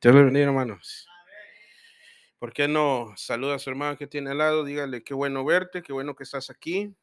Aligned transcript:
Dios 0.00 0.14
le 0.14 0.22
bendiga, 0.22 0.46
hermanos. 0.46 1.08
¿Por 2.38 2.52
qué 2.52 2.68
no 2.68 3.14
saluda 3.16 3.56
a 3.56 3.58
su 3.58 3.68
hermano 3.68 3.96
que 3.96 4.06
tiene 4.06 4.30
al 4.30 4.38
lado? 4.38 4.64
Dígale, 4.64 5.02
qué 5.02 5.12
bueno 5.12 5.44
verte, 5.44 5.82
qué 5.82 5.92
bueno 5.92 6.14
que 6.14 6.22
estás 6.22 6.50
aquí. 6.50 6.94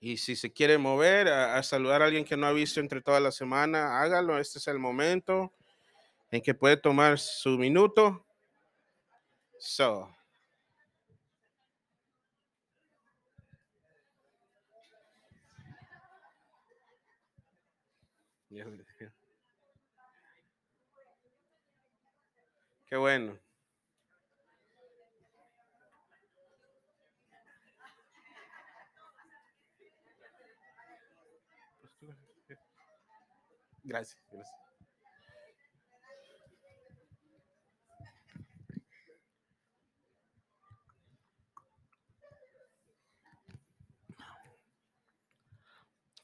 Y 0.00 0.16
si 0.16 0.34
se 0.34 0.52
quiere 0.52 0.78
mover 0.78 1.28
a, 1.28 1.62
saludar 1.62 2.02
a 2.02 2.06
alguien 2.06 2.24
que 2.24 2.36
no 2.36 2.46
ha 2.48 2.52
visto 2.52 2.80
entre 2.80 3.00
toda 3.02 3.20
la 3.20 3.30
semana, 3.30 4.00
hágalo. 4.00 4.38
Este 4.38 4.58
es 4.58 4.66
el 4.66 4.80
momento 4.80 5.52
en 6.32 6.42
que 6.42 6.54
puede 6.54 6.76
tomar 6.76 7.20
su 7.20 7.50
minuto. 7.50 8.26
So. 9.60 10.12
Qué 22.88 22.96
bueno. 22.96 23.38
Gracias, 33.84 34.22
gracias. 34.30 34.56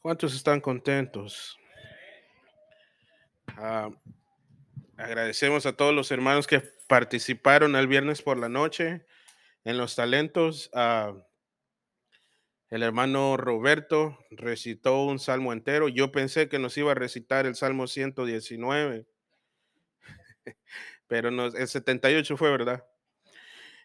¿Cuántos 0.00 0.34
están 0.34 0.60
contentos? 0.60 1.58
Ah, 3.56 3.90
agradecemos 4.96 5.66
a 5.66 5.76
todos 5.76 5.94
los 5.94 6.10
hermanos 6.10 6.46
que 6.46 6.60
participaron 6.86 7.76
el 7.76 7.86
viernes 7.86 8.22
por 8.22 8.38
la 8.38 8.48
noche 8.48 9.06
en 9.64 9.78
los 9.78 9.96
talentos. 9.96 10.70
Ah, 10.74 11.14
el 12.70 12.82
hermano 12.82 13.36
Roberto 13.36 14.18
recitó 14.30 15.04
un 15.04 15.18
salmo 15.18 15.52
entero. 15.52 15.88
Yo 15.88 16.10
pensé 16.10 16.48
que 16.48 16.58
nos 16.58 16.76
iba 16.76 16.92
a 16.92 16.96
recitar 16.96 17.46
el 17.46 17.54
salmo 17.54 17.86
119, 17.86 19.06
pero 21.06 21.30
no, 21.30 21.46
el 21.46 21.68
78 21.68 22.36
fue, 22.36 22.50
¿verdad? 22.50 22.84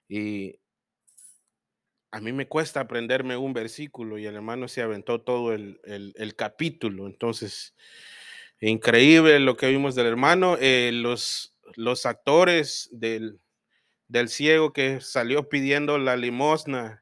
Y 0.08 0.60
a 2.12 2.20
mí 2.20 2.32
me 2.32 2.48
cuesta 2.48 2.80
aprenderme 2.80 3.38
un 3.38 3.54
versículo 3.54 4.18
y 4.18 4.26
el 4.26 4.36
hermano 4.36 4.68
se 4.68 4.82
aventó 4.82 5.22
todo 5.22 5.54
el, 5.54 5.80
el, 5.84 6.36
capítulo. 6.36 7.06
Entonces, 7.06 7.76
increíble 8.62 9.40
lo 9.40 9.58
que 9.58 9.68
vimos 9.68 9.96
del 9.96 10.08
hermano. 10.08 10.58
Eh, 10.60 10.92
los, 10.94 11.56
los 11.76 12.06
actores 12.06 12.90
del, 12.92 13.40
del 14.08 14.30
ciego 14.30 14.74
que 14.74 15.02
salió 15.02 15.50
pidiendo 15.50 15.98
la 15.98 16.18
limosna 16.18 17.02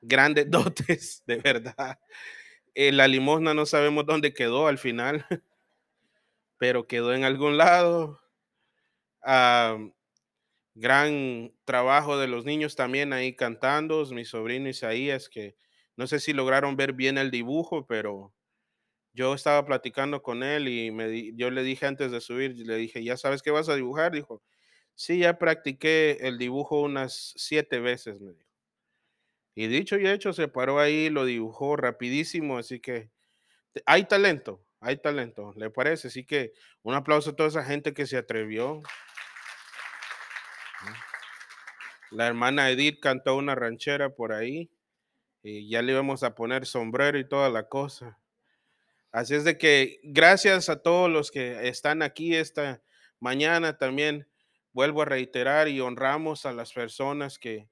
grandes 0.00 0.50
dotes, 0.50 1.22
de 1.26 1.36
verdad. 1.36 1.98
Eh, 2.74 2.92
la 2.92 3.08
limosna 3.08 3.54
no 3.54 3.66
sabemos 3.66 4.06
dónde 4.06 4.34
quedó 4.34 4.66
al 4.68 4.78
final, 4.78 5.26
pero 6.58 6.86
quedó 6.86 7.14
en 7.14 7.24
algún 7.24 7.56
lado. 7.56 8.20
gran 10.74 11.52
trabajo 11.64 12.18
de 12.18 12.26
los 12.28 12.44
niños 12.44 12.76
también 12.76 13.12
ahí 13.12 13.34
cantando, 13.34 14.04
mi 14.06 14.24
sobrino 14.24 14.68
Isaías, 14.68 15.28
que 15.28 15.56
no 15.96 16.06
sé 16.06 16.20
si 16.20 16.32
lograron 16.32 16.76
ver 16.76 16.92
bien 16.92 17.18
el 17.18 17.30
dibujo, 17.30 17.86
pero 17.86 18.32
yo 19.20 19.34
estaba 19.34 19.66
platicando 19.66 20.22
con 20.22 20.42
él 20.42 20.66
y 20.66 20.90
me 20.90 21.32
yo 21.36 21.50
le 21.50 21.62
dije 21.62 21.84
antes 21.84 22.10
de 22.10 22.22
subir, 22.22 22.56
le 22.56 22.76
dije, 22.76 23.04
¿ya 23.04 23.18
sabes 23.18 23.42
qué 23.42 23.50
vas 23.50 23.68
a 23.68 23.76
dibujar? 23.76 24.12
Dijo, 24.12 24.42
sí, 24.94 25.18
ya 25.18 25.38
practiqué 25.38 26.16
el 26.22 26.38
dibujo 26.38 26.80
unas 26.80 27.34
siete 27.36 27.80
veces, 27.80 28.18
me 28.18 28.32
dijo. 28.32 28.50
Y 29.54 29.66
dicho 29.66 29.98
y 29.98 30.08
hecho, 30.08 30.32
se 30.32 30.48
paró 30.48 30.80
ahí, 30.80 31.10
lo 31.10 31.26
dibujó 31.26 31.76
rapidísimo, 31.76 32.56
así 32.56 32.80
que 32.80 33.10
hay 33.84 34.04
talento, 34.04 34.64
hay 34.80 34.96
talento, 34.96 35.52
¿le 35.54 35.68
parece? 35.68 36.08
Así 36.08 36.24
que 36.24 36.54
un 36.82 36.94
aplauso 36.94 37.30
a 37.30 37.36
toda 37.36 37.50
esa 37.50 37.64
gente 37.64 37.92
que 37.92 38.06
se 38.06 38.16
atrevió. 38.16 38.80
La 42.10 42.26
hermana 42.26 42.70
Edith 42.70 43.00
cantó 43.00 43.36
una 43.36 43.54
ranchera 43.54 44.14
por 44.14 44.32
ahí 44.32 44.70
y 45.42 45.68
ya 45.68 45.82
le 45.82 45.92
íbamos 45.92 46.22
a 46.22 46.34
poner 46.34 46.64
sombrero 46.64 47.18
y 47.18 47.28
toda 47.28 47.50
la 47.50 47.68
cosa. 47.68 48.19
Así 49.12 49.34
es 49.34 49.44
de 49.44 49.58
que 49.58 50.00
gracias 50.02 50.68
a 50.68 50.82
todos 50.82 51.10
los 51.10 51.30
que 51.30 51.68
están 51.68 52.02
aquí 52.02 52.34
esta 52.34 52.82
mañana 53.18 53.76
también 53.76 54.28
vuelvo 54.72 55.02
a 55.02 55.06
reiterar 55.06 55.68
y 55.68 55.80
honramos 55.80 56.46
a 56.46 56.52
las 56.52 56.72
personas 56.72 57.38
que 57.38 57.68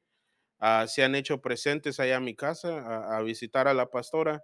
Ah, 0.60 0.87
se 0.88 1.04
han 1.04 1.15
hecho 1.15 1.41
presentes 1.41 2.00
allá 2.00 2.16
a 2.16 2.21
mi 2.21 2.34
casa 2.34 3.16
a, 3.16 3.22
visitar 3.22 3.69
a 3.69 3.75
la 3.75 3.91
pastora. 3.91 4.43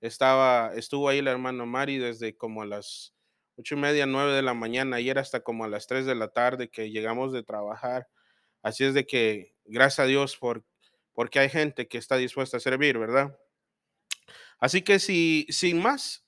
Estaba, 0.00 0.72
estuvo 0.74 1.08
ahí 1.08 1.20
la 1.22 1.32
hermana 1.32 1.66
Mari 1.66 1.98
desde 1.98 2.36
como 2.36 2.62
a 2.62 2.66
las 2.66 3.14
ocho 3.56 3.74
y 3.74 3.78
media, 3.78 4.06
nueve 4.06 4.32
de 4.32 4.42
la 4.42 4.54
mañana, 4.54 4.96
ayer 4.96 5.18
hasta 5.18 5.40
como 5.40 5.64
a 5.64 5.68
las 5.68 5.86
tres 5.86 6.06
de 6.06 6.14
la 6.14 6.28
tarde 6.28 6.70
que 6.70 6.90
llegamos 6.90 7.32
de 7.32 7.42
trabajar. 7.42 8.08
Así 8.62 8.84
es 8.84 8.94
de 8.94 9.06
que, 9.06 9.54
gracias 9.66 10.00
a 10.00 10.06
Dios 10.06 10.36
por, 10.38 10.64
porque 11.12 11.40
hay 11.40 11.50
gente 11.50 11.88
que 11.88 11.98
está 11.98 12.16
dispuesta 12.16 12.56
a 12.56 12.60
servir, 12.60 12.98
¿verdad? 12.98 13.38
Así 14.58 14.82
que 14.82 14.98
si, 14.98 15.46
sin 15.50 15.82
más, 15.82 16.24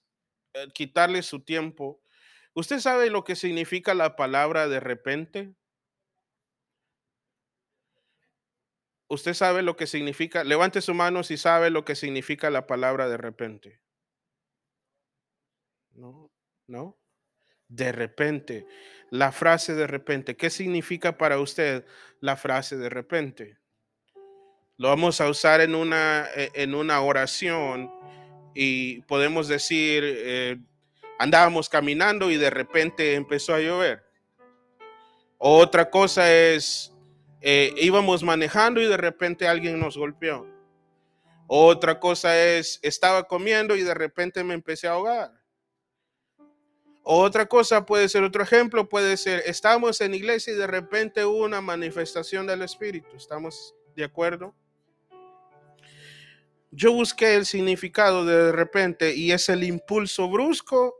quitarle 0.75 1.23
su 1.23 1.41
tiempo, 1.41 2.01
¿usted 2.55 2.79
sabe 2.81 3.11
lo 3.11 3.25
que 3.25 3.37
significa 3.37 3.95
la 3.95 4.17
palabra 4.17 4.69
de 4.69 4.81
repente? 4.81 5.55
Usted 9.09 9.35
sabe 9.35 9.63
lo 9.63 9.77
que 9.77 9.87
significa, 9.87 10.43
levante 10.43 10.81
su 10.81 10.95
mano 10.95 11.23
si 11.23 11.37
sabe 11.37 11.69
lo 11.69 11.85
que 11.85 11.95
significa 11.95 12.49
la 12.49 12.67
palabra 12.67 13.09
de 13.09 13.19
repente. 13.19 13.81
No, 15.93 16.33
no. 16.67 16.99
De 17.69 17.93
repente, 17.93 18.67
la 19.11 19.33
frase 19.33 19.75
de 19.75 19.87
repente, 19.87 20.37
¿qué 20.37 20.49
significa 20.49 21.19
para 21.19 21.39
usted 21.39 21.87
la 22.21 22.37
frase 22.37 22.77
de 22.77 22.89
repente? 22.89 23.59
Lo 24.79 24.89
vamos 24.89 25.21
a 25.21 25.29
usar 25.29 25.61
en 25.61 25.75
una, 25.75 26.29
e, 26.35 26.51
en 26.55 26.75
una 26.75 27.01
oración 27.03 27.93
y 28.55 29.03
podemos 29.03 29.49
decir, 29.49 30.03
eh, 30.05 30.59
andábamos 31.19 31.69
caminando 31.69 32.31
y 32.31 32.37
de 32.37 32.51
repente 32.51 33.15
empezó 33.15 33.55
a 33.55 33.61
llover. 33.61 34.05
Otra 35.39 35.91
cosa 35.91 36.33
es, 36.33 36.93
eh, 37.41 37.73
íbamos 37.77 38.23
manejando 38.23 38.81
y 38.81 38.87
de 38.87 38.97
repente 38.97 39.49
alguien 39.49 39.79
nos 39.79 39.97
golpeó. 39.97 40.47
Otra 41.47 41.99
cosa 41.99 42.41
es, 42.41 42.79
estaba 42.83 43.25
comiendo 43.25 43.77
y 43.77 43.83
de 43.83 43.95
repente 43.95 44.45
me 44.45 44.55
empecé 44.55 44.89
a 44.89 44.93
ahogar. 44.93 45.33
Otra 47.03 47.47
cosa 47.47 47.85
puede 47.85 48.09
ser, 48.09 48.23
otro 48.23 48.45
ejemplo 48.45 48.89
puede 48.89 49.17
ser, 49.17 49.43
estamos 49.47 50.01
en 50.01 50.15
iglesia 50.15 50.53
y 50.53 50.57
de 50.57 50.69
repente 50.69 51.25
hubo 51.25 51.45
una 51.45 51.61
manifestación 51.61 52.47
del 52.47 52.63
Espíritu. 52.63 53.17
¿Estamos 53.17 53.75
de 53.97 54.05
acuerdo? 54.05 54.55
Yo 56.75 56.93
busqué 56.93 57.35
el 57.35 57.45
significado 57.45 58.25
de, 58.25 58.45
de 58.45 58.53
repente 58.53 59.15
y 59.15 59.33
es 59.33 59.49
el 59.51 59.63
impulso 59.63 60.29
brusco 60.29 60.97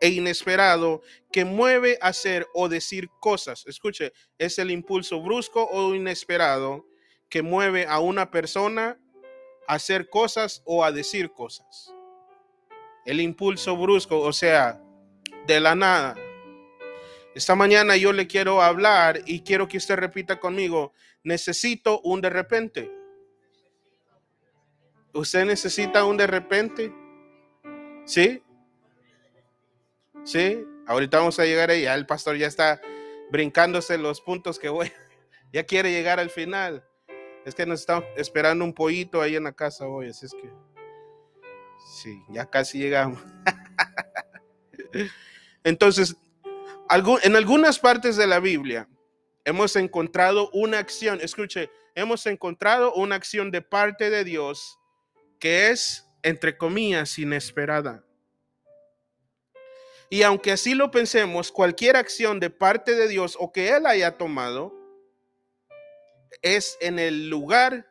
e 0.00 0.08
inesperado 0.08 1.02
que 1.30 1.44
mueve 1.44 1.98
a 2.00 2.08
hacer 2.08 2.48
o 2.54 2.68
decir 2.68 3.08
cosas. 3.20 3.64
Escuche, 3.66 4.12
es 4.38 4.58
el 4.58 4.70
impulso 4.70 5.20
brusco 5.20 5.68
o 5.70 5.94
inesperado 5.94 6.86
que 7.28 7.42
mueve 7.42 7.86
a 7.86 8.00
una 8.00 8.30
persona 8.30 8.98
a 9.68 9.74
hacer 9.74 10.08
cosas 10.08 10.62
o 10.64 10.82
a 10.82 10.92
decir 10.92 11.30
cosas. 11.30 11.94
El 13.04 13.20
impulso 13.20 13.76
brusco, 13.76 14.18
o 14.18 14.32
sea, 14.32 14.82
de 15.46 15.60
la 15.60 15.74
nada. 15.74 16.16
Esta 17.34 17.54
mañana 17.54 17.96
yo 17.96 18.12
le 18.12 18.26
quiero 18.26 18.62
hablar 18.62 19.20
y 19.26 19.42
quiero 19.42 19.68
que 19.68 19.76
usted 19.76 19.96
repita 19.96 20.40
conmigo, 20.40 20.94
necesito 21.22 22.00
un 22.00 22.22
de 22.22 22.30
repente. 22.30 23.01
¿Usted 25.14 25.44
necesita 25.44 26.04
un 26.04 26.16
de 26.16 26.26
repente? 26.26 26.92
¿Sí? 28.04 28.42
Sí, 30.24 30.64
ahorita 30.86 31.18
vamos 31.18 31.38
a 31.38 31.44
llegar 31.44 31.70
ahí. 31.70 31.84
El 31.84 32.06
pastor 32.06 32.36
ya 32.36 32.46
está 32.46 32.80
brincándose 33.30 33.98
los 33.98 34.20
puntos 34.20 34.58
que 34.58 34.68
voy. 34.68 34.90
Ya 35.54 35.64
quiere 35.64 35.90
llegar 35.90 36.18
al 36.18 36.30
final. 36.30 36.82
Es 37.44 37.54
que 37.54 37.66
nos 37.66 37.80
está 37.80 38.02
esperando 38.16 38.64
un 38.64 38.72
pollito 38.72 39.20
ahí 39.20 39.36
en 39.36 39.44
la 39.44 39.52
casa 39.52 39.86
hoy, 39.86 40.08
así 40.08 40.24
es 40.24 40.32
que 40.32 40.50
sí, 42.00 42.22
ya 42.30 42.46
casi 42.46 42.78
llegamos. 42.78 43.22
Entonces, 45.64 46.16
en 47.22 47.36
algunas 47.36 47.78
partes 47.78 48.16
de 48.16 48.26
la 48.26 48.40
Biblia 48.40 48.88
hemos 49.44 49.76
encontrado 49.76 50.48
una 50.52 50.78
acción, 50.78 51.20
escuche, 51.20 51.70
hemos 51.94 52.26
encontrado 52.26 52.94
una 52.94 53.16
acción 53.16 53.50
de 53.50 53.60
parte 53.60 54.08
de 54.08 54.24
Dios 54.24 54.78
que 55.42 55.70
es, 55.70 56.08
entre 56.22 56.56
comillas, 56.56 57.18
inesperada. 57.18 58.04
Y 60.08 60.22
aunque 60.22 60.52
así 60.52 60.72
lo 60.76 60.92
pensemos, 60.92 61.50
cualquier 61.50 61.96
acción 61.96 62.38
de 62.38 62.48
parte 62.48 62.94
de 62.94 63.08
Dios 63.08 63.36
o 63.40 63.50
que 63.50 63.70
Él 63.70 63.86
haya 63.86 64.16
tomado 64.16 64.72
es 66.42 66.78
en 66.80 67.00
el 67.00 67.28
lugar, 67.28 67.88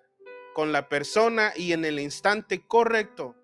con 0.54 0.72
la 0.72 0.88
persona 0.88 1.52
y 1.54 1.74
en 1.74 1.84
el 1.84 2.00
instante 2.00 2.66
correcto. 2.66 3.36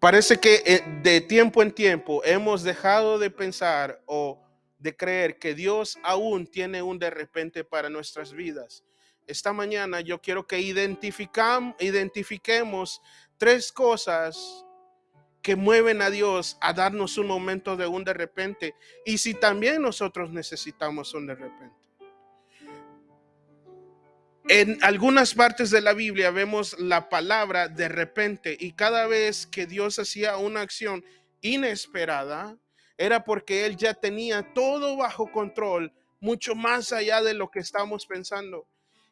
parece 0.00 0.38
que 0.38 0.62
eh, 0.64 0.84
de 1.02 1.20
tiempo 1.20 1.62
en 1.62 1.72
tiempo 1.72 2.22
hemos 2.24 2.62
dejado 2.62 3.18
de 3.18 3.30
pensar 3.30 4.02
o 4.06 4.42
de 4.82 4.96
creer 4.96 5.38
que 5.38 5.54
Dios 5.54 5.98
aún 6.02 6.46
tiene 6.46 6.82
un 6.82 6.98
de 6.98 7.10
repente 7.10 7.62
para 7.62 7.88
nuestras 7.88 8.32
vidas. 8.32 8.82
Esta 9.26 9.52
mañana 9.52 10.00
yo 10.00 10.20
quiero 10.20 10.48
que 10.48 10.60
identifiquemos 10.60 13.00
tres 13.38 13.70
cosas 13.70 14.66
que 15.40 15.54
mueven 15.54 16.02
a 16.02 16.10
Dios 16.10 16.58
a 16.60 16.72
darnos 16.72 17.16
un 17.18 17.28
momento 17.28 17.76
de 17.76 17.86
un 17.86 18.02
de 18.04 18.14
repente 18.14 18.74
y 19.04 19.18
si 19.18 19.34
también 19.34 19.82
nosotros 19.82 20.32
necesitamos 20.32 21.14
un 21.14 21.28
de 21.28 21.36
repente. 21.36 21.76
En 24.48 24.82
algunas 24.82 25.34
partes 25.34 25.70
de 25.70 25.80
la 25.80 25.92
Biblia 25.92 26.32
vemos 26.32 26.76
la 26.80 27.08
palabra 27.08 27.68
de 27.68 27.88
repente 27.88 28.56
y 28.58 28.72
cada 28.72 29.06
vez 29.06 29.46
que 29.46 29.66
Dios 29.66 30.00
hacía 30.00 30.36
una 30.36 30.62
acción 30.62 31.04
inesperada, 31.40 32.58
era 32.98 33.24
porque 33.24 33.66
Él 33.66 33.76
ya 33.76 33.94
tenía 33.94 34.52
todo 34.54 34.96
bajo 34.96 35.30
control, 35.30 35.92
mucho 36.20 36.54
más 36.54 36.92
allá 36.92 37.22
de 37.22 37.34
lo 37.34 37.50
que 37.50 37.60
estamos 37.60 38.06
pensando. 38.06 38.66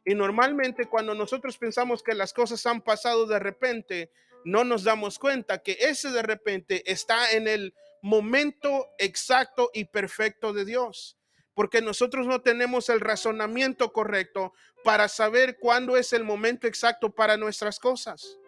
Y 0.04 0.14
normalmente 0.14 0.86
cuando 0.86 1.14
nosotros 1.14 1.58
pensamos 1.58 2.02
que 2.02 2.14
las 2.14 2.32
cosas 2.32 2.64
han 2.66 2.80
pasado 2.80 3.26
de 3.26 3.38
repente, 3.38 4.10
no 4.44 4.64
nos 4.64 4.84
damos 4.84 5.18
cuenta 5.18 5.62
que 5.62 5.76
ese 5.80 6.10
de 6.10 6.22
repente 6.22 6.82
está 6.90 7.32
en 7.32 7.46
el 7.46 7.74
momento 8.02 8.88
exacto 8.98 9.70
y 9.74 9.84
perfecto 9.84 10.52
de 10.52 10.64
Dios. 10.64 11.18
Porque 11.54 11.82
nosotros 11.82 12.26
no 12.26 12.40
tenemos 12.40 12.88
el 12.88 13.00
razonamiento 13.00 13.92
correcto 13.92 14.54
para 14.82 15.08
saber 15.08 15.58
cuándo 15.58 15.96
es 15.96 16.12
el 16.12 16.24
momento 16.24 16.66
exacto 16.66 17.10
para 17.10 17.36
nuestras 17.36 17.78
cosas. 17.78 18.38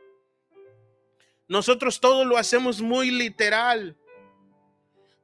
Nosotros 1.48 2.00
todo 2.00 2.24
lo 2.24 2.38
hacemos 2.38 2.80
muy 2.80 3.10
literal. 3.10 3.98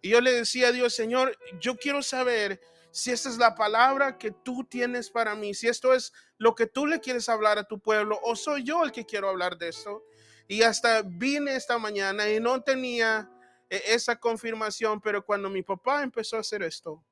Y 0.00 0.10
yo 0.10 0.20
le 0.20 0.32
decía 0.32 0.68
a 0.68 0.72
Dios, 0.72 0.94
Señor, 0.94 1.36
yo 1.60 1.76
quiero 1.76 2.02
saber 2.02 2.60
si 2.90 3.10
esta 3.10 3.28
es 3.28 3.38
la 3.38 3.54
palabra 3.54 4.18
que 4.18 4.30
tú 4.30 4.64
tienes 4.64 5.10
para 5.10 5.34
mí, 5.34 5.54
si 5.54 5.68
esto 5.68 5.92
es 5.92 6.12
lo 6.38 6.54
que 6.54 6.66
tú 6.66 6.86
le 6.86 7.00
quieres 7.00 7.28
hablar 7.28 7.58
a 7.58 7.64
tu 7.64 7.80
pueblo 7.80 8.18
o 8.22 8.34
soy 8.36 8.62
yo 8.64 8.82
el 8.82 8.92
que 8.92 9.04
quiero 9.04 9.28
hablar 9.28 9.58
de 9.58 9.68
esto. 9.68 10.04
Y 10.46 10.62
hasta 10.62 11.02
vine 11.02 11.54
esta 11.54 11.78
mañana 11.78 12.28
y 12.28 12.40
no 12.40 12.62
tenía 12.62 13.30
eh, 13.68 13.82
esa 13.88 14.16
confirmación, 14.16 15.00
pero 15.00 15.24
cuando 15.24 15.50
mi 15.50 15.62
papá 15.62 16.02
empezó 16.02 16.36
a 16.36 16.40
hacer 16.40 16.62
esto, 16.62 17.04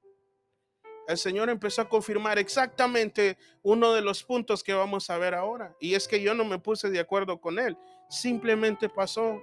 el 1.06 1.18
Señor 1.18 1.50
empezó 1.50 1.82
a 1.82 1.88
confirmar 1.88 2.38
exactamente 2.38 3.38
uno 3.62 3.92
de 3.92 4.00
los 4.00 4.24
puntos 4.24 4.64
que 4.64 4.72
vamos 4.72 5.08
a 5.08 5.18
ver 5.18 5.34
ahora. 5.34 5.76
Y 5.78 5.94
es 5.94 6.08
que 6.08 6.20
yo 6.20 6.34
no 6.34 6.44
me 6.44 6.58
puse 6.58 6.90
de 6.90 6.98
acuerdo 6.98 7.40
con 7.40 7.58
él, 7.58 7.76
simplemente 8.08 8.88
pasó 8.88 9.40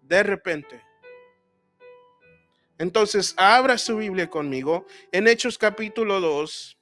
de 0.00 0.22
repente. 0.22 0.91
Entonces, 2.82 3.32
abra 3.36 3.78
su 3.78 3.98
Biblia 3.98 4.28
conmigo 4.28 4.86
en 5.12 5.28
Hechos 5.28 5.56
capítulo 5.56 6.20
2. 6.20 6.76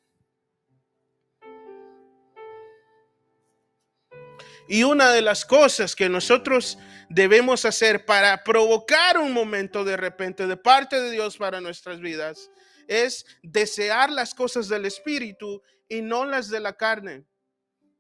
Y 4.67 4.83
una 4.83 5.11
de 5.11 5.21
las 5.21 5.45
cosas 5.45 5.95
que 5.95 6.09
nosotros 6.09 6.79
debemos 7.11 7.67
hacer 7.67 8.07
para 8.07 8.43
provocar 8.45 9.19
un 9.19 9.35
momento 9.35 9.85
de 9.85 9.99
repente 9.99 10.47
de 10.47 10.57
parte 10.57 10.99
de 10.99 11.11
Dios 11.11 11.37
para 11.37 11.61
nuestras 11.61 12.01
vidas 12.01 12.51
es 12.89 13.27
desear 13.43 14.11
las 14.11 14.35
cosas 14.35 14.69
del 14.69 14.87
Espíritu 14.87 15.61
y 15.87 16.01
no 16.01 16.25
las 16.25 16.49
de 16.49 16.61
la 16.61 16.79
carne. 16.79 17.27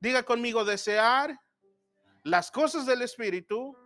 Diga 0.01 0.23
conmigo, 0.23 0.65
desear 0.65 1.39
las 2.25 2.51
cosas 2.51 2.87
del 2.87 3.03
Espíritu 3.03 3.77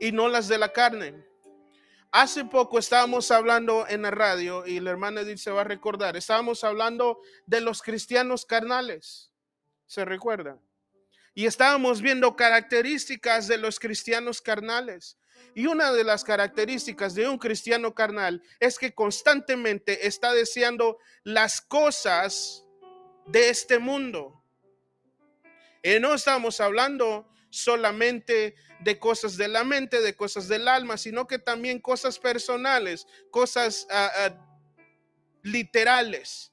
y 0.00 0.10
no 0.10 0.26
las 0.26 0.48
de 0.48 0.56
la 0.56 0.72
carne. 0.72 1.35
Hace 2.12 2.44
poco 2.44 2.78
estábamos 2.78 3.30
hablando 3.30 3.86
en 3.88 4.02
la 4.02 4.10
radio 4.10 4.66
y 4.66 4.80
la 4.80 4.90
hermana 4.90 5.20
Edith 5.22 5.38
se 5.38 5.50
va 5.50 5.62
a 5.62 5.64
recordar, 5.64 6.16
estábamos 6.16 6.64
hablando 6.64 7.20
de 7.46 7.60
los 7.60 7.82
cristianos 7.82 8.46
carnales, 8.46 9.30
¿se 9.86 10.04
recuerda? 10.04 10.58
Y 11.34 11.46
estábamos 11.46 12.00
viendo 12.00 12.34
características 12.34 13.46
de 13.48 13.58
los 13.58 13.78
cristianos 13.78 14.40
carnales. 14.40 15.18
Y 15.54 15.66
una 15.66 15.92
de 15.92 16.02
las 16.02 16.24
características 16.24 17.14
de 17.14 17.28
un 17.28 17.36
cristiano 17.36 17.94
carnal 17.94 18.42
es 18.58 18.78
que 18.78 18.94
constantemente 18.94 20.06
está 20.06 20.32
deseando 20.32 20.98
las 21.24 21.60
cosas 21.60 22.64
de 23.26 23.50
este 23.50 23.78
mundo. 23.78 24.42
Y 25.82 26.00
no 26.00 26.14
estamos 26.14 26.60
hablando 26.60 27.28
solamente 27.50 28.54
de 28.80 28.98
cosas 28.98 29.36
de 29.36 29.48
la 29.48 29.64
mente, 29.64 30.00
de 30.00 30.14
cosas 30.14 30.48
del 30.48 30.68
alma, 30.68 30.96
sino 30.96 31.26
que 31.26 31.38
también 31.38 31.80
cosas 31.80 32.18
personales, 32.18 33.06
cosas 33.30 33.86
ah, 33.90 34.10
ah, 34.16 34.60
literales. 35.42 36.52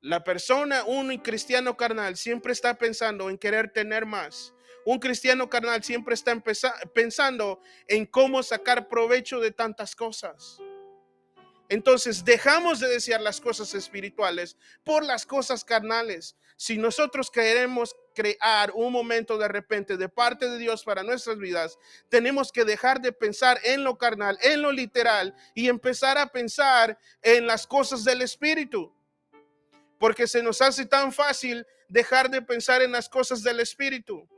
La 0.00 0.24
persona, 0.24 0.84
un 0.84 1.16
cristiano 1.18 1.76
carnal, 1.76 2.16
siempre 2.16 2.52
está 2.52 2.76
pensando 2.76 3.30
en 3.30 3.38
querer 3.38 3.72
tener 3.72 4.04
más. 4.04 4.52
Un 4.84 4.98
cristiano 4.98 5.48
carnal 5.48 5.84
siempre 5.84 6.14
está 6.14 6.42
pensando 6.92 7.60
en 7.86 8.04
cómo 8.06 8.42
sacar 8.42 8.88
provecho 8.88 9.38
de 9.38 9.52
tantas 9.52 9.94
cosas. 9.94 10.58
Entonces 11.72 12.22
dejamos 12.22 12.80
de 12.80 12.88
desear 12.88 13.22
las 13.22 13.40
cosas 13.40 13.72
espirituales 13.72 14.58
por 14.84 15.02
las 15.02 15.24
cosas 15.24 15.64
carnales. 15.64 16.36
Si 16.58 16.76
nosotros 16.76 17.30
queremos 17.30 17.96
crear 18.14 18.72
un 18.74 18.92
momento 18.92 19.38
de 19.38 19.48
repente 19.48 19.96
de 19.96 20.10
parte 20.10 20.50
de 20.50 20.58
Dios 20.58 20.84
para 20.84 21.02
nuestras 21.02 21.38
vidas, 21.38 21.78
tenemos 22.10 22.52
que 22.52 22.66
dejar 22.66 23.00
de 23.00 23.10
pensar 23.10 23.58
en 23.64 23.84
lo 23.84 23.96
carnal, 23.96 24.36
en 24.42 24.60
lo 24.60 24.70
literal 24.70 25.34
y 25.54 25.70
empezar 25.70 26.18
a 26.18 26.26
pensar 26.26 26.98
en 27.22 27.46
las 27.46 27.66
cosas 27.66 28.04
del 28.04 28.20
Espíritu. 28.20 28.94
Porque 29.98 30.26
se 30.26 30.42
nos 30.42 30.60
hace 30.60 30.84
tan 30.84 31.10
fácil 31.10 31.66
dejar 31.88 32.28
de 32.28 32.42
pensar 32.42 32.82
en 32.82 32.92
las 32.92 33.08
cosas 33.08 33.42
del 33.42 33.60
Espíritu. 33.60 34.28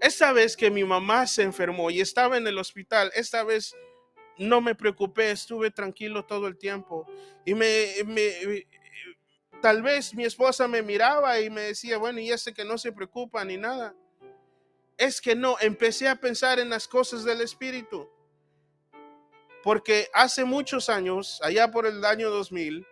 Esta 0.00 0.30
vez 0.30 0.56
que 0.56 0.70
mi 0.70 0.84
mamá 0.84 1.26
se 1.26 1.42
enfermó 1.42 1.90
y 1.90 2.00
estaba 2.00 2.36
en 2.36 2.46
el 2.46 2.58
hospital, 2.58 3.10
esta 3.16 3.42
vez 3.42 3.74
no 4.38 4.60
me 4.60 4.74
preocupé, 4.74 5.30
estuve 5.30 5.70
tranquilo 5.70 6.24
todo 6.24 6.46
el 6.46 6.56
tiempo. 6.56 7.06
Y 7.44 7.54
me, 7.54 7.86
me, 8.06 8.66
tal 9.60 9.82
vez 9.82 10.14
mi 10.14 10.24
esposa 10.24 10.68
me 10.68 10.82
miraba 10.82 11.40
y 11.40 11.50
me 11.50 11.62
decía, 11.62 11.98
bueno, 11.98 12.20
y 12.20 12.30
ese 12.30 12.54
que 12.54 12.64
no 12.64 12.78
se 12.78 12.92
preocupa 12.92 13.44
ni 13.44 13.56
nada. 13.56 13.94
Es 14.96 15.20
que 15.20 15.34
no, 15.34 15.56
empecé 15.60 16.08
a 16.08 16.16
pensar 16.16 16.58
en 16.58 16.70
las 16.70 16.88
cosas 16.88 17.24
del 17.24 17.40
Espíritu. 17.40 18.08
Porque 19.62 20.08
hace 20.14 20.44
muchos 20.44 20.88
años, 20.88 21.40
allá 21.42 21.70
por 21.70 21.86
el 21.86 22.04
año 22.04 22.30
2000, 22.30 22.86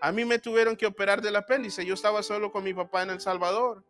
a 0.00 0.12
mí 0.12 0.24
me 0.24 0.38
tuvieron 0.38 0.76
que 0.76 0.86
operar 0.86 1.22
del 1.22 1.36
apéndice. 1.36 1.84
Yo 1.84 1.94
estaba 1.94 2.22
solo 2.22 2.52
con 2.52 2.64
mi 2.64 2.74
papá 2.74 3.02
en 3.02 3.10
El 3.10 3.20
Salvador. 3.20 3.82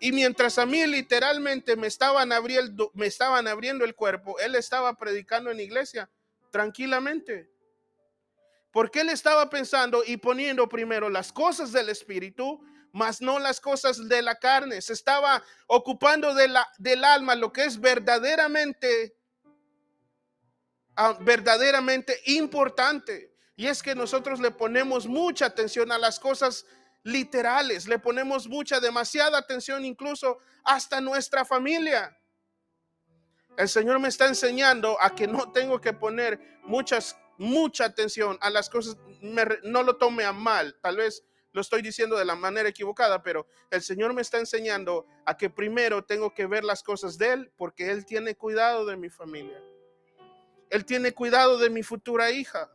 Y 0.00 0.12
mientras 0.12 0.58
a 0.58 0.66
mí 0.66 0.86
literalmente 0.86 1.76
me 1.76 1.86
estaban 1.86 2.32
abriendo, 2.32 2.90
me 2.94 3.06
estaban 3.06 3.48
abriendo 3.48 3.84
el 3.84 3.94
cuerpo, 3.94 4.38
él 4.38 4.54
estaba 4.54 4.94
predicando 4.94 5.50
en 5.50 5.60
iglesia 5.60 6.08
tranquilamente. 6.50 7.50
Porque 8.70 9.00
él 9.00 9.08
estaba 9.08 9.50
pensando 9.50 10.02
y 10.06 10.18
poniendo 10.18 10.68
primero 10.68 11.08
las 11.08 11.32
cosas 11.32 11.72
del 11.72 11.88
espíritu, 11.88 12.60
más 12.92 13.20
no 13.20 13.38
las 13.38 13.60
cosas 13.60 14.08
de 14.08 14.22
la 14.22 14.36
carne. 14.36 14.80
Se 14.82 14.92
estaba 14.92 15.42
ocupando 15.66 16.34
de 16.34 16.48
la, 16.48 16.68
del 16.78 17.04
alma, 17.04 17.34
lo 17.34 17.52
que 17.52 17.64
es 17.64 17.80
verdaderamente, 17.80 19.16
ah, 20.96 21.18
verdaderamente 21.20 22.20
importante. 22.26 23.34
Y 23.56 23.66
es 23.66 23.82
que 23.82 23.94
nosotros 23.94 24.38
le 24.38 24.50
ponemos 24.52 25.06
mucha 25.06 25.46
atención 25.46 25.90
a 25.90 25.98
las 25.98 26.20
cosas 26.20 26.64
literales, 27.08 27.88
le 27.88 27.98
ponemos 27.98 28.48
mucha, 28.48 28.80
demasiada 28.80 29.38
atención 29.38 29.84
incluso 29.84 30.38
hasta 30.64 31.00
nuestra 31.00 31.44
familia. 31.44 32.16
El 33.56 33.68
Señor 33.68 33.98
me 33.98 34.08
está 34.08 34.26
enseñando 34.26 34.96
a 35.00 35.14
que 35.14 35.26
no 35.26 35.50
tengo 35.50 35.80
que 35.80 35.92
poner 35.92 36.40
muchas 36.62 37.16
mucha 37.38 37.84
atención 37.84 38.36
a 38.40 38.50
las 38.50 38.68
cosas, 38.68 38.96
no 39.62 39.82
lo 39.84 39.96
tome 39.96 40.24
a 40.24 40.32
mal, 40.32 40.76
tal 40.82 40.96
vez 40.96 41.24
lo 41.52 41.60
estoy 41.60 41.82
diciendo 41.82 42.16
de 42.16 42.24
la 42.24 42.34
manera 42.34 42.68
equivocada, 42.68 43.22
pero 43.22 43.46
el 43.70 43.80
Señor 43.80 44.12
me 44.12 44.22
está 44.22 44.38
enseñando 44.38 45.06
a 45.24 45.36
que 45.36 45.48
primero 45.48 46.04
tengo 46.04 46.34
que 46.34 46.46
ver 46.46 46.64
las 46.64 46.82
cosas 46.82 47.16
de 47.16 47.32
Él 47.32 47.52
porque 47.56 47.90
Él 47.90 48.04
tiene 48.04 48.34
cuidado 48.34 48.84
de 48.84 48.96
mi 48.96 49.08
familia. 49.08 49.62
Él 50.68 50.84
tiene 50.84 51.12
cuidado 51.12 51.58
de 51.58 51.70
mi 51.70 51.82
futura 51.82 52.30
hija. 52.30 52.70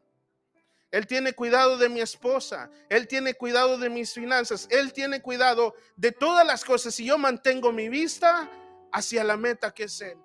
Él 0.93 1.07
tiene 1.07 1.33
cuidado 1.33 1.75
de 1.79 1.89
mi 1.89 2.01
esposa, 2.01 2.69
Él 2.87 3.07
tiene 3.07 3.33
cuidado 3.33 3.79
de 3.79 3.89
mis 3.89 4.13
finanzas, 4.13 4.67
Él 4.69 4.93
tiene 4.93 5.23
cuidado 5.23 5.73
de 5.95 6.11
todas 6.11 6.45
las 6.45 6.63
cosas 6.63 6.99
y 6.99 7.05
yo 7.05 7.17
mantengo 7.17 7.71
mi 7.71 7.89
vista 7.89 8.47
hacia 8.91 9.23
la 9.23 9.35
meta 9.35 9.73
que 9.73 9.85
es 9.85 10.01
Él. 10.01 10.19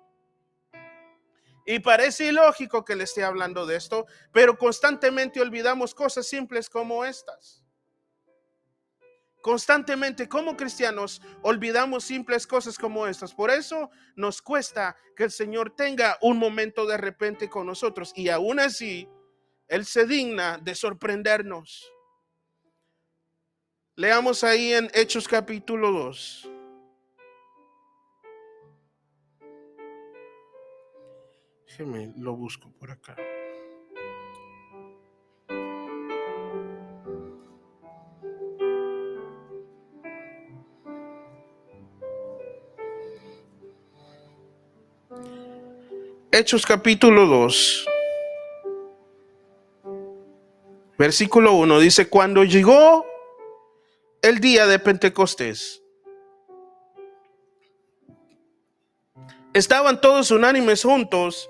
Y 1.65 1.79
parece 1.79 2.25
ilógico 2.25 2.85
que 2.85 2.95
le 2.95 3.05
esté 3.05 3.23
hablando 3.23 3.65
de 3.65 3.77
esto, 3.77 4.05
pero 4.31 4.59
constantemente 4.59 5.41
olvidamos 5.41 5.95
cosas 5.95 6.27
simples 6.27 6.69
como 6.69 7.03
estas. 7.03 7.63
Constantemente 9.41 10.29
como 10.29 10.55
cristianos 10.55 11.19
olvidamos 11.41 12.03
simples 12.03 12.45
cosas 12.45 12.77
como 12.77 13.07
estas. 13.07 13.33
Por 13.33 13.49
eso 13.49 13.89
nos 14.15 14.39
cuesta 14.39 14.95
que 15.15 15.23
el 15.23 15.31
Señor 15.31 15.75
tenga 15.75 16.19
un 16.21 16.37
momento 16.37 16.85
de 16.85 16.97
repente 16.97 17.49
con 17.49 17.65
nosotros. 17.65 18.11
Y 18.15 18.29
aún 18.29 18.59
así, 18.59 19.09
Él 19.69 19.85
se 19.85 20.07
digna 20.07 20.57
de 20.57 20.73
sorprendernos. 20.73 21.93
Leamos 23.95 24.43
ahí 24.43 24.73
en 24.73 24.89
Hechos 24.95 25.27
capítulo 25.27 25.91
2. 25.91 26.49
Déjeme, 31.67 32.11
lo 32.17 32.35
busco 32.35 32.71
por 32.71 32.89
acá. 32.89 33.15
Hechos 46.31 46.65
capítulo 46.65 47.25
2, 47.27 47.88
versículo 50.99 51.53
1 51.53 51.79
dice, 51.79 52.09
cuando 52.09 52.43
llegó 52.43 53.05
el 54.21 54.39
día 54.39 54.67
de 54.67 54.79
Pentecostés, 54.79 55.81
estaban 59.53 60.01
todos 60.01 60.29
unánimes 60.31 60.83
juntos 60.83 61.49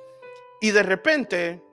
y 0.62 0.70
de 0.70 0.84
repente 0.84 1.64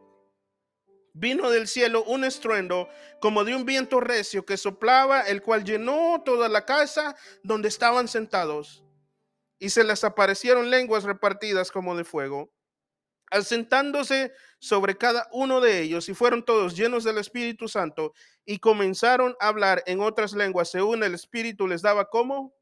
vino 1.13 1.51
del 1.51 1.69
cielo 1.69 2.03
un 2.05 2.25
estruendo 2.25 2.89
como 3.21 3.45
de 3.45 3.55
un 3.55 3.67
viento 3.67 4.01
recio 4.01 4.47
que 4.47 4.57
soplaba, 4.57 5.21
el 5.21 5.43
cual 5.43 5.63
llenó 5.65 6.23
toda 6.25 6.49
la 6.49 6.65
casa 6.65 7.15
donde 7.43 7.69
estaban 7.69 8.09
sentados. 8.09 8.85
Y 9.59 9.69
se 9.69 9.85
les 9.85 10.03
aparecieron 10.03 10.71
lenguas 10.71 11.05
repartidas 11.05 11.71
como 11.71 11.95
de 11.95 12.05
fuego 12.05 12.56
asentándose 13.31 14.33
sobre 14.59 14.97
cada 14.97 15.29
uno 15.33 15.61
de 15.61 15.83
ellos, 15.83 16.09
y 16.09 16.15
fueron 16.15 16.45
todos 16.45 16.77
llenos 16.77 17.05
del 17.05 17.19
Espíritu 17.19 17.69
Santo, 17.69 18.13
y 18.45 18.59
comenzaron 18.59 19.37
a 19.41 19.49
hablar 19.49 19.83
en 19.87 20.01
otras 20.01 20.33
lenguas, 20.33 20.71
según 20.71 21.03
el 21.03 21.15
Espíritu 21.15 21.67
les 21.67 21.83
daba 21.83 22.09
como. 22.09 22.55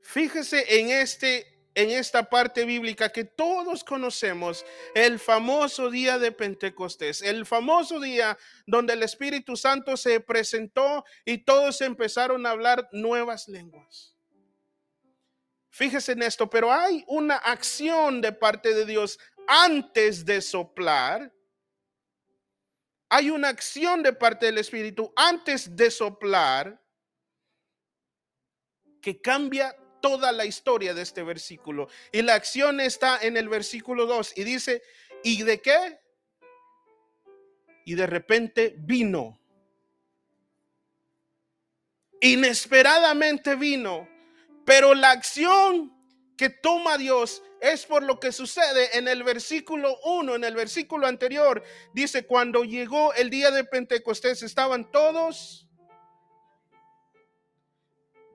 Fíjese 0.00 0.80
en 0.80 0.90
este 0.90 1.54
en 1.74 1.90
esta 1.90 2.28
parte 2.28 2.64
bíblica 2.64 3.10
que 3.10 3.24
todos 3.24 3.84
conocemos, 3.84 4.64
el 4.94 5.18
famoso 5.18 5.90
día 5.90 6.18
de 6.18 6.32
Pentecostés, 6.32 7.20
el 7.22 7.46
famoso 7.46 8.00
día 8.00 8.38
donde 8.66 8.92
el 8.92 9.02
Espíritu 9.02 9.56
Santo 9.56 9.96
se 9.96 10.20
presentó 10.20 11.04
y 11.24 11.38
todos 11.38 11.80
empezaron 11.80 12.46
a 12.46 12.50
hablar 12.50 12.88
nuevas 12.92 13.48
lenguas. 13.48 14.13
Fíjese 15.74 16.12
en 16.12 16.22
esto, 16.22 16.48
pero 16.48 16.72
hay 16.72 17.02
una 17.08 17.34
acción 17.34 18.20
de 18.20 18.30
parte 18.30 18.72
de 18.72 18.86
Dios 18.86 19.18
antes 19.48 20.24
de 20.24 20.40
soplar. 20.40 21.34
Hay 23.08 23.28
una 23.28 23.48
acción 23.48 24.00
de 24.00 24.12
parte 24.12 24.46
del 24.46 24.58
Espíritu 24.58 25.12
antes 25.16 25.74
de 25.74 25.90
soplar 25.90 26.80
que 29.02 29.20
cambia 29.20 29.76
toda 30.00 30.30
la 30.30 30.44
historia 30.44 30.94
de 30.94 31.02
este 31.02 31.24
versículo. 31.24 31.88
Y 32.12 32.22
la 32.22 32.34
acción 32.34 32.78
está 32.78 33.18
en 33.20 33.36
el 33.36 33.48
versículo 33.48 34.06
2 34.06 34.34
y 34.36 34.44
dice, 34.44 34.80
¿y 35.24 35.42
de 35.42 35.60
qué? 35.60 35.98
Y 37.84 37.96
de 37.96 38.06
repente 38.06 38.76
vino. 38.78 39.40
Inesperadamente 42.20 43.56
vino 43.56 44.13
pero 44.64 44.94
la 44.94 45.10
acción 45.10 45.92
que 46.36 46.50
toma 46.50 46.98
Dios 46.98 47.42
es 47.60 47.86
por 47.86 48.02
lo 48.02 48.20
que 48.20 48.32
sucede 48.32 48.98
en 48.98 49.08
el 49.08 49.22
versículo 49.22 49.96
1, 50.04 50.34
en 50.34 50.44
el 50.44 50.54
versículo 50.54 51.06
anterior. 51.06 51.62
Dice, 51.94 52.26
cuando 52.26 52.64
llegó 52.64 53.14
el 53.14 53.30
día 53.30 53.50
de 53.50 53.64
Pentecostés, 53.64 54.42
estaban 54.42 54.90
todos, 54.90 55.66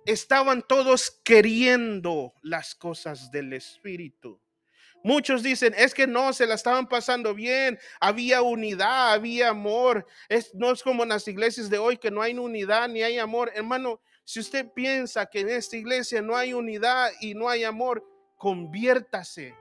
estaban 0.06 0.64
todos 0.68 1.12
queriendo 1.24 2.34
las 2.42 2.74
cosas 2.74 3.30
del 3.32 3.54
Espíritu. 3.54 4.40
Muchos 5.04 5.44
dicen, 5.44 5.74
es 5.78 5.94
que 5.94 6.08
no, 6.08 6.34
se 6.34 6.46
la 6.46 6.56
estaban 6.56 6.88
pasando 6.88 7.34
bien, 7.34 7.80
había 8.02 8.42
unidad, 8.42 9.14
había 9.14 9.50
amor. 9.50 10.06
Es, 10.28 10.54
no 10.54 10.72
es 10.72 10.84
como 10.84 11.04
en 11.04 11.10
las 11.10 11.28
iglesias 11.28 11.70
de 11.70 11.78
hoy 11.78 11.98
que 11.98 12.12
no 12.12 12.22
hay 12.22 12.38
unidad 12.38 12.90
ni 12.90 13.02
hay 13.02 13.18
amor. 13.18 13.52
Hermano, 13.54 14.02
si 14.30 14.42
usted 14.42 14.72
piensa 14.72 15.26
que 15.26 15.40
en 15.40 15.50
esta 15.50 15.76
iglesia 15.76 16.22
no 16.22 16.38
hay 16.38 16.54
unidad 16.54 17.10
y 17.20 17.34
no 17.34 17.50
hay 17.50 17.64
amor, 17.64 18.06
conviértase. 18.38 19.56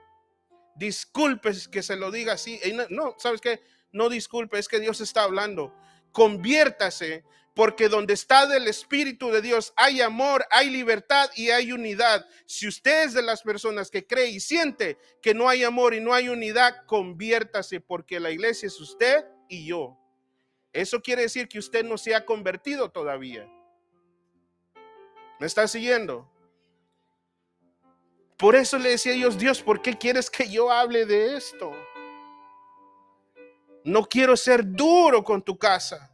Disculpe 0.75 1.51
que 1.71 1.81
se 1.81 1.95
lo 1.95 2.11
diga 2.11 2.33
así. 2.33 2.61
No, 2.91 3.15
¿sabes 3.17 3.41
qué? 3.41 3.63
No 3.91 4.09
disculpe, 4.09 4.59
es 4.59 4.67
que 4.67 4.79
Dios 4.79 5.01
está 5.01 5.23
hablando. 5.23 5.73
Conviértase, 6.11 7.23
porque 7.55 7.89
donde 7.89 8.13
está 8.13 8.45
del 8.45 8.67
Espíritu 8.67 9.31
de 9.31 9.41
Dios 9.41 9.73
hay 9.75 10.01
amor, 10.01 10.45
hay 10.51 10.69
libertad 10.69 11.31
y 11.35 11.49
hay 11.49 11.71
unidad. 11.71 12.27
Si 12.45 12.67
usted 12.67 13.05
es 13.05 13.15
de 13.15 13.23
las 13.23 13.41
personas 13.41 13.89
que 13.89 14.05
cree 14.05 14.27
y 14.27 14.39
siente 14.39 14.99
que 15.19 15.33
no 15.33 15.49
hay 15.49 15.63
amor 15.63 15.95
y 15.95 15.99
no 15.99 16.13
hay 16.13 16.29
unidad, 16.29 16.85
conviértase, 16.85 17.81
porque 17.81 18.19
la 18.19 18.29
iglesia 18.29 18.67
es 18.67 18.79
usted 18.79 19.25
y 19.47 19.65
yo. 19.65 19.97
Eso 20.71 21.01
quiere 21.01 21.23
decir 21.23 21.47
que 21.47 21.57
usted 21.57 21.83
no 21.83 21.97
se 21.97 22.13
ha 22.13 22.23
convertido 22.23 22.91
todavía. 22.91 23.49
¿Me 25.39 25.47
está 25.47 25.67
siguiendo? 25.67 26.29
Por 28.37 28.55
eso 28.55 28.77
le 28.77 28.89
decía 28.89 29.13
a 29.13 29.15
Dios, 29.15 29.37
Dios, 29.37 29.61
¿por 29.61 29.81
qué 29.81 29.97
quieres 29.97 30.29
que 30.29 30.49
yo 30.49 30.71
hable 30.71 31.05
de 31.05 31.35
esto? 31.35 31.71
No 33.83 34.05
quiero 34.05 34.35
ser 34.35 34.63
duro 34.65 35.23
con 35.23 35.41
tu 35.41 35.57
casa. 35.57 36.11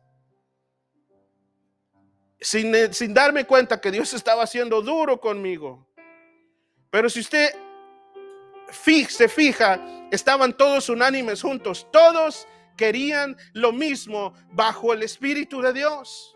Sin, 2.40 2.94
sin, 2.94 3.14
darme 3.14 3.46
cuenta 3.46 3.82
que 3.82 3.92
Dios 3.92 4.14
estaba 4.14 4.46
siendo 4.46 4.82
duro 4.82 5.20
conmigo. 5.20 5.88
Pero 6.92 7.10
si 7.10 7.20
usted 7.20 7.56
se 9.10 9.28
fija, 9.28 10.08
estaban 10.12 10.56
todos 10.56 10.90
unánimes 10.90 11.42
juntos. 11.42 11.88
Todos 11.92 12.48
querían 12.78 13.36
lo 13.54 13.72
mismo 13.72 14.34
bajo 14.52 14.94
el 14.94 15.04
Espíritu 15.04 15.62
de 15.62 15.74
Dios. 15.74 16.35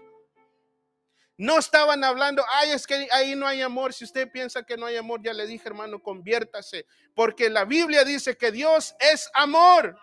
No 1.39 1.57
estaban 1.57 2.03
hablando, 2.03 2.43
ay, 2.49 2.71
es 2.71 2.85
que 2.85 3.07
ahí 3.13 3.33
no 3.33 3.47
hay 3.47 3.61
amor. 3.61 3.93
Si 3.93 4.03
usted 4.03 4.29
piensa 4.29 4.63
que 4.63 4.75
no 4.75 4.85
hay 4.85 4.97
amor, 4.97 5.21
ya 5.23 5.31
le 5.31 5.47
dije, 5.47 5.69
hermano, 5.69 6.03
conviértase. 6.03 6.85
Porque 7.15 7.49
la 7.49 7.63
Biblia 7.63 8.03
dice 8.03 8.35
que 8.35 8.51
Dios 8.51 8.93
es 8.99 9.31
amor. 9.33 9.97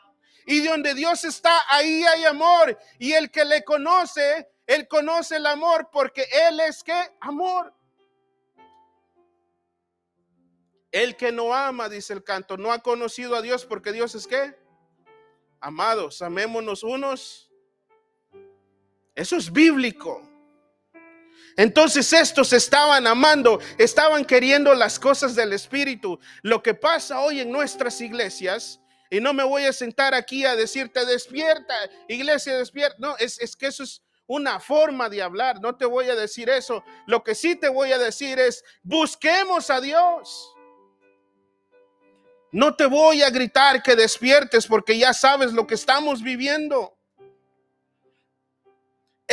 Y 0.47 0.62
donde 0.62 0.95
Dios 0.95 1.25
está, 1.25 1.55
ahí 1.69 2.02
hay 2.05 2.25
amor. 2.25 2.78
Y 2.99 3.12
el 3.12 3.31
que 3.31 3.45
le 3.45 3.62
conoce, 3.64 4.49
él 4.66 4.88
conoce 4.88 5.37
el 5.37 5.45
amor 5.45 5.90
porque 5.93 6.26
Él 6.49 6.59
es 6.61 6.83
que 6.83 6.99
amor. 7.21 7.75
El 10.90 11.16
que 11.16 11.33
no 11.33 11.52
ama, 11.52 11.90
dice 11.90 12.14
el 12.14 12.25
canto, 12.25 12.57
no 12.57 12.73
ha 12.73 12.78
conocido 12.78 13.37
a 13.37 13.43
Dios 13.43 13.66
porque 13.66 13.93
Dios 13.93 14.14
es 14.14 14.26
que 14.26 14.59
amados, 15.61 16.23
amémonos 16.23 16.83
unos. 16.83 17.52
Eso 19.14 19.37
es 19.37 19.52
bíblico. 19.52 20.26
Entonces 21.57 22.13
estos 22.13 22.53
estaban 22.53 23.07
amando, 23.07 23.61
estaban 23.79 24.25
queriendo 24.25 24.75
las 24.75 24.99
cosas 24.99 25.35
del 25.35 25.55
Espíritu. 25.55 26.19
Lo 26.43 26.63
que 26.63 26.75
pasa 26.75 27.21
hoy 27.21 27.41
en 27.41 27.51
nuestras 27.51 28.01
iglesias, 28.03 28.81
y 29.11 29.21
no 29.21 29.33
me 29.33 29.43
voy 29.43 29.65
a 29.65 29.73
sentar 29.73 30.15
aquí 30.15 30.45
a 30.45 30.55
decirte 30.55 31.07
despierta, 31.07 31.75
iglesia 32.09 32.59
despierta, 32.59 32.97
no, 32.99 33.17
es, 33.17 33.41
es 33.41 33.57
que 33.57 33.69
eso 33.69 33.85
es 33.85 34.03
una 34.27 34.61
forma 34.61 35.09
de 35.09 35.23
hablar, 35.23 35.61
no 35.61 35.77
te 35.77 35.87
voy 35.87 36.11
a 36.11 36.15
decir 36.15 36.51
eso. 36.51 36.85
Lo 37.07 37.23
que 37.23 37.35
sí 37.35 37.57
te 37.57 37.69
voy 37.69 37.93
a 37.93 37.99
decir 37.99 38.39
es, 38.39 38.63
busquemos 38.83 39.71
a 39.71 39.81
Dios. 39.81 40.53
No 42.53 42.75
te 42.75 42.87
voy 42.87 43.23
a 43.23 43.31
gritar 43.31 43.83
que 43.83 43.97
despiertes 43.97 44.67
porque 44.67 44.99
ya 44.99 45.13
sabes 45.15 45.53
lo 45.53 45.67
que 45.67 45.75
estamos 45.75 46.23
viviendo. 46.23 46.96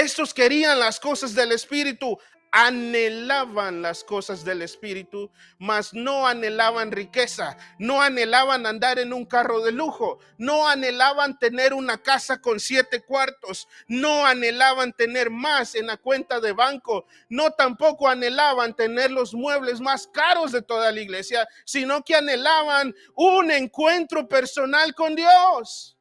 Estos 0.03 0.33
querían 0.33 0.81
las 0.81 0.99
cosas 0.99 1.33
del 1.33 1.53
Espíritu 1.53 2.19
anhelaban 2.55 3.81
las 3.81 4.03
cosas 4.03 4.45
del 4.45 4.61
Espíritu, 4.61 5.31
mas 5.57 5.91
no 5.91 6.27
anhelaban 6.27 6.91
riqueza, 6.91 7.57
no 7.79 7.99
anhelaban 7.99 8.67
andar 8.67 8.99
en 8.99 9.11
un 9.11 9.25
carro 9.25 9.61
de 9.61 9.71
lujo, 9.71 10.19
no 10.37 10.67
anhelaban 10.67 11.39
tener 11.39 11.73
una 11.73 12.03
casa 12.03 12.41
con 12.41 12.59
siete 12.59 13.01
cuartos, 13.01 13.67
no 13.87 14.27
anhelaban 14.27 14.93
tener 14.93 15.31
más 15.31 15.73
en 15.73 15.87
la 15.87 15.97
cuenta 15.97 16.39
de 16.39 16.51
banco, 16.51 17.07
no 17.27 17.49
tampoco 17.51 18.07
anhelaban 18.07 18.75
tener 18.75 19.09
los 19.09 19.33
muebles 19.33 19.81
más 19.81 20.05
caros 20.05 20.51
de 20.51 20.61
toda 20.61 20.91
la 20.91 21.01
iglesia, 21.01 21.47
sino 21.65 22.03
que 22.03 22.13
anhelaban 22.13 22.93
un 23.15 23.49
encuentro 23.49 24.27
personal 24.27 24.93
con 24.93 25.15
Dios. 25.15 25.92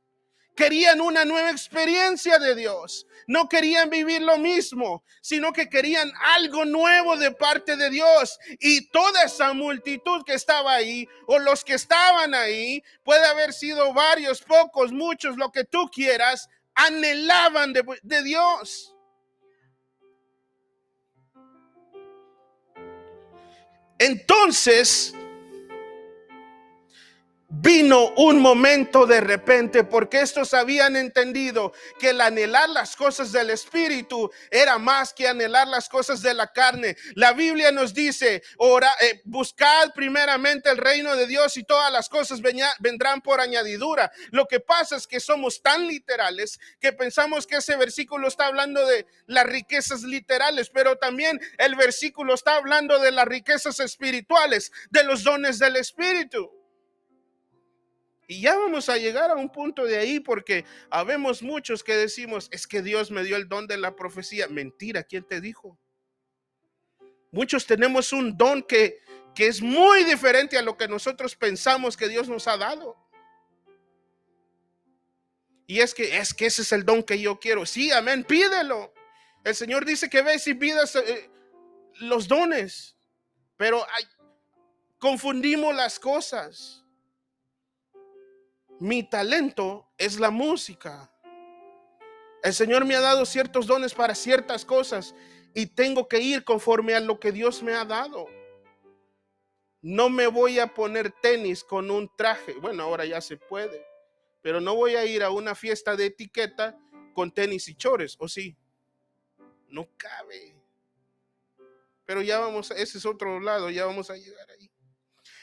Querían 0.54 1.00
una 1.00 1.24
nueva 1.24 1.50
experiencia 1.50 2.38
de 2.38 2.54
Dios. 2.54 3.06
No 3.26 3.48
querían 3.48 3.88
vivir 3.88 4.20
lo 4.20 4.36
mismo, 4.36 5.04
sino 5.22 5.52
que 5.52 5.68
querían 5.68 6.12
algo 6.20 6.64
nuevo 6.64 7.16
de 7.16 7.30
parte 7.30 7.76
de 7.76 7.88
Dios. 7.88 8.38
Y 8.60 8.90
toda 8.90 9.22
esa 9.22 9.54
multitud 9.54 10.24
que 10.24 10.34
estaba 10.34 10.74
ahí, 10.74 11.08
o 11.26 11.38
los 11.38 11.64
que 11.64 11.74
estaban 11.74 12.34
ahí, 12.34 12.82
puede 13.04 13.24
haber 13.24 13.52
sido 13.52 13.92
varios, 13.94 14.42
pocos, 14.42 14.92
muchos, 14.92 15.36
lo 15.36 15.50
que 15.50 15.64
tú 15.64 15.88
quieras, 15.88 16.48
anhelaban 16.74 17.72
de, 17.72 17.84
de 18.02 18.22
Dios. 18.22 18.94
Entonces, 23.98 25.14
vino 27.54 28.14
un 28.16 28.40
momento 28.40 29.04
de 29.04 29.20
repente 29.20 29.84
porque 29.84 30.20
estos 30.22 30.54
habían 30.54 30.96
entendido 30.96 31.72
que 32.00 32.10
el 32.10 32.20
anhelar 32.22 32.70
las 32.70 32.96
cosas 32.96 33.30
del 33.30 33.50
espíritu 33.50 34.30
era 34.50 34.78
más 34.78 35.12
que 35.12 35.28
anhelar 35.28 35.68
las 35.68 35.88
cosas 35.88 36.22
de 36.22 36.32
la 36.32 36.50
carne. 36.50 36.96
La 37.14 37.34
Biblia 37.34 37.70
nos 37.70 37.92
dice, 37.92 38.42
ora, 38.56 38.90
eh, 39.02 39.20
buscad 39.24 39.92
primeramente 39.94 40.70
el 40.70 40.78
reino 40.78 41.14
de 41.14 41.26
Dios 41.26 41.58
y 41.58 41.64
todas 41.64 41.92
las 41.92 42.08
cosas 42.08 42.40
vendrán 42.80 43.20
por 43.20 43.40
añadidura. 43.40 44.10
Lo 44.30 44.46
que 44.46 44.60
pasa 44.60 44.96
es 44.96 45.06
que 45.06 45.20
somos 45.20 45.60
tan 45.60 45.86
literales 45.86 46.58
que 46.80 46.94
pensamos 46.94 47.46
que 47.46 47.56
ese 47.56 47.76
versículo 47.76 48.28
está 48.28 48.46
hablando 48.46 48.86
de 48.86 49.06
las 49.26 49.44
riquezas 49.44 50.02
literales, 50.04 50.70
pero 50.70 50.96
también 50.96 51.38
el 51.58 51.74
versículo 51.74 52.32
está 52.32 52.56
hablando 52.56 52.98
de 52.98 53.12
las 53.12 53.26
riquezas 53.26 53.78
espirituales, 53.78 54.72
de 54.90 55.04
los 55.04 55.22
dones 55.22 55.58
del 55.58 55.76
espíritu. 55.76 56.61
Y 58.26 58.40
ya 58.40 58.56
vamos 58.56 58.88
a 58.88 58.96
llegar 58.96 59.30
a 59.30 59.34
un 59.34 59.50
punto 59.50 59.84
de 59.84 59.98
ahí 59.98 60.20
porque 60.20 60.64
habemos 60.90 61.42
muchos 61.42 61.82
que 61.82 61.94
decimos, 61.94 62.48
es 62.52 62.66
que 62.66 62.82
Dios 62.82 63.10
me 63.10 63.24
dio 63.24 63.36
el 63.36 63.48
don 63.48 63.66
de 63.66 63.76
la 63.76 63.96
profecía. 63.96 64.48
Mentira, 64.48 65.02
¿quién 65.02 65.24
te 65.24 65.40
dijo? 65.40 65.78
Muchos 67.30 67.66
tenemos 67.66 68.12
un 68.12 68.36
don 68.36 68.62
que, 68.62 68.98
que 69.34 69.46
es 69.46 69.60
muy 69.60 70.04
diferente 70.04 70.56
a 70.56 70.62
lo 70.62 70.76
que 70.76 70.88
nosotros 70.88 71.34
pensamos 71.34 71.96
que 71.96 72.08
Dios 72.08 72.28
nos 72.28 72.46
ha 72.46 72.56
dado. 72.56 72.96
Y 75.66 75.80
es 75.80 75.94
que 75.94 76.18
es 76.18 76.34
que 76.34 76.46
ese 76.46 76.62
es 76.62 76.72
el 76.72 76.84
don 76.84 77.02
que 77.02 77.18
yo 77.18 77.40
quiero. 77.40 77.64
Sí, 77.64 77.90
amén, 77.90 78.24
pídelo. 78.24 78.92
El 79.44 79.54
Señor 79.54 79.84
dice 79.84 80.08
que 80.08 80.22
ves 80.22 80.46
y 80.46 80.54
pidas 80.54 80.94
eh, 80.96 81.30
los 82.00 82.28
dones, 82.28 82.96
pero 83.56 83.84
confundimos 84.98 85.74
las 85.74 85.98
cosas. 85.98 86.81
Mi 88.82 89.04
talento 89.04 89.86
es 89.96 90.18
la 90.18 90.30
música. 90.32 91.08
El 92.42 92.52
Señor 92.52 92.84
me 92.84 92.96
ha 92.96 93.00
dado 93.00 93.24
ciertos 93.24 93.68
dones 93.68 93.94
para 93.94 94.16
ciertas 94.16 94.64
cosas 94.64 95.14
y 95.54 95.66
tengo 95.66 96.08
que 96.08 96.18
ir 96.18 96.42
conforme 96.42 96.92
a 96.94 96.98
lo 96.98 97.20
que 97.20 97.30
Dios 97.30 97.62
me 97.62 97.74
ha 97.74 97.84
dado. 97.84 98.26
No 99.82 100.10
me 100.10 100.26
voy 100.26 100.58
a 100.58 100.74
poner 100.74 101.12
tenis 101.12 101.62
con 101.62 101.92
un 101.92 102.10
traje. 102.16 102.54
Bueno, 102.54 102.82
ahora 102.82 103.04
ya 103.04 103.20
se 103.20 103.36
puede. 103.36 103.86
Pero 104.40 104.60
no 104.60 104.74
voy 104.74 104.96
a 104.96 105.04
ir 105.04 105.22
a 105.22 105.30
una 105.30 105.54
fiesta 105.54 105.94
de 105.94 106.06
etiqueta 106.06 106.76
con 107.14 107.30
tenis 107.30 107.68
y 107.68 107.76
chores, 107.76 108.16
¿o 108.18 108.26
sí? 108.26 108.56
No 109.68 109.86
cabe. 109.96 110.56
Pero 112.04 112.20
ya 112.20 112.40
vamos, 112.40 112.72
ese 112.72 112.98
es 112.98 113.06
otro 113.06 113.38
lado, 113.38 113.70
ya 113.70 113.86
vamos 113.86 114.10
a 114.10 114.16
llegar 114.16 114.50
ahí. 114.50 114.68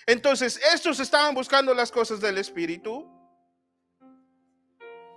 Entonces, 0.08 0.60
estos 0.74 1.00
estaban 1.00 1.34
buscando 1.34 1.74
las 1.74 1.90
cosas 1.90 2.20
del 2.20 2.38
Espíritu 2.38 3.16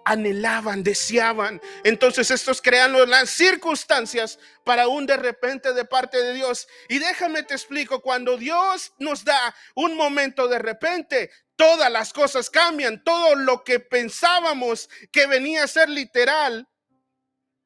anhelaban, 0.04 0.82
deseaban. 0.82 1.60
Entonces 1.84 2.30
estos 2.30 2.60
crean 2.60 2.92
las 3.08 3.30
circunstancias 3.30 4.38
para 4.64 4.88
un 4.88 5.06
de 5.06 5.16
repente 5.16 5.72
de 5.72 5.84
parte 5.84 6.22
de 6.22 6.34
Dios. 6.34 6.68
Y 6.88 6.98
déjame 6.98 7.42
te 7.42 7.54
explico, 7.54 8.00
cuando 8.00 8.36
Dios 8.36 8.92
nos 8.98 9.24
da 9.24 9.54
un 9.74 9.96
momento 9.96 10.48
de 10.48 10.58
repente, 10.58 11.30
todas 11.56 11.90
las 11.90 12.12
cosas 12.12 12.50
cambian, 12.50 13.02
todo 13.04 13.34
lo 13.34 13.64
que 13.64 13.80
pensábamos 13.80 14.88
que 15.10 15.26
venía 15.26 15.64
a 15.64 15.68
ser 15.68 15.88
literal, 15.88 16.68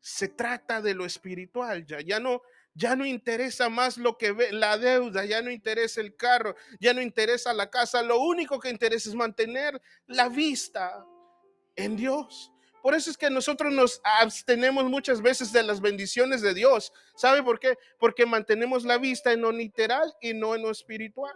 se 0.01 0.29
trata 0.29 0.81
de 0.81 0.95
lo 0.95 1.05
espiritual, 1.05 1.85
ya, 1.85 2.01
ya 2.01 2.21
no, 2.21 2.43
ya 2.75 2.95
no 2.95 3.05
interesa 3.05 3.69
más 3.69 3.97
lo 3.97 4.17
que 4.17 4.33
la 4.53 4.79
deuda, 4.79 5.25
ya 5.25 5.43
no 5.43 5.51
interesa 5.51 6.01
el 6.01 6.15
carro, 6.15 6.55
ya 6.79 6.95
no 6.95 7.03
interesa 7.03 7.53
la 7.53 7.71
casa, 7.71 8.03
lo 8.03 8.21
único 8.21 8.61
que 8.61 8.71
interesa 8.71 9.09
es 9.09 9.17
mantener 9.17 9.81
la 10.07 10.29
vista 10.29 11.05
en 11.77 11.97
Dios. 11.97 12.53
Por 12.83 12.95
eso 12.95 13.11
es 13.11 13.19
que 13.19 13.31
nosotros 13.31 13.73
nos 13.73 14.01
abstenemos 14.05 14.85
muchas 14.85 15.21
veces 15.21 15.53
de 15.53 15.63
las 15.65 15.81
bendiciones 15.81 16.41
de 16.41 16.55
Dios. 16.55 16.93
¿Sabe 17.17 17.43
por 17.43 17.59
qué? 17.59 17.77
Porque 17.99 18.27
mantenemos 18.27 18.85
la 18.85 18.97
vista 18.97 19.33
en 19.33 19.41
lo 19.41 19.51
literal 19.51 20.15
y 20.21 20.35
no 20.35 20.55
en 20.55 20.63
lo 20.63 20.71
espiritual. 20.71 21.35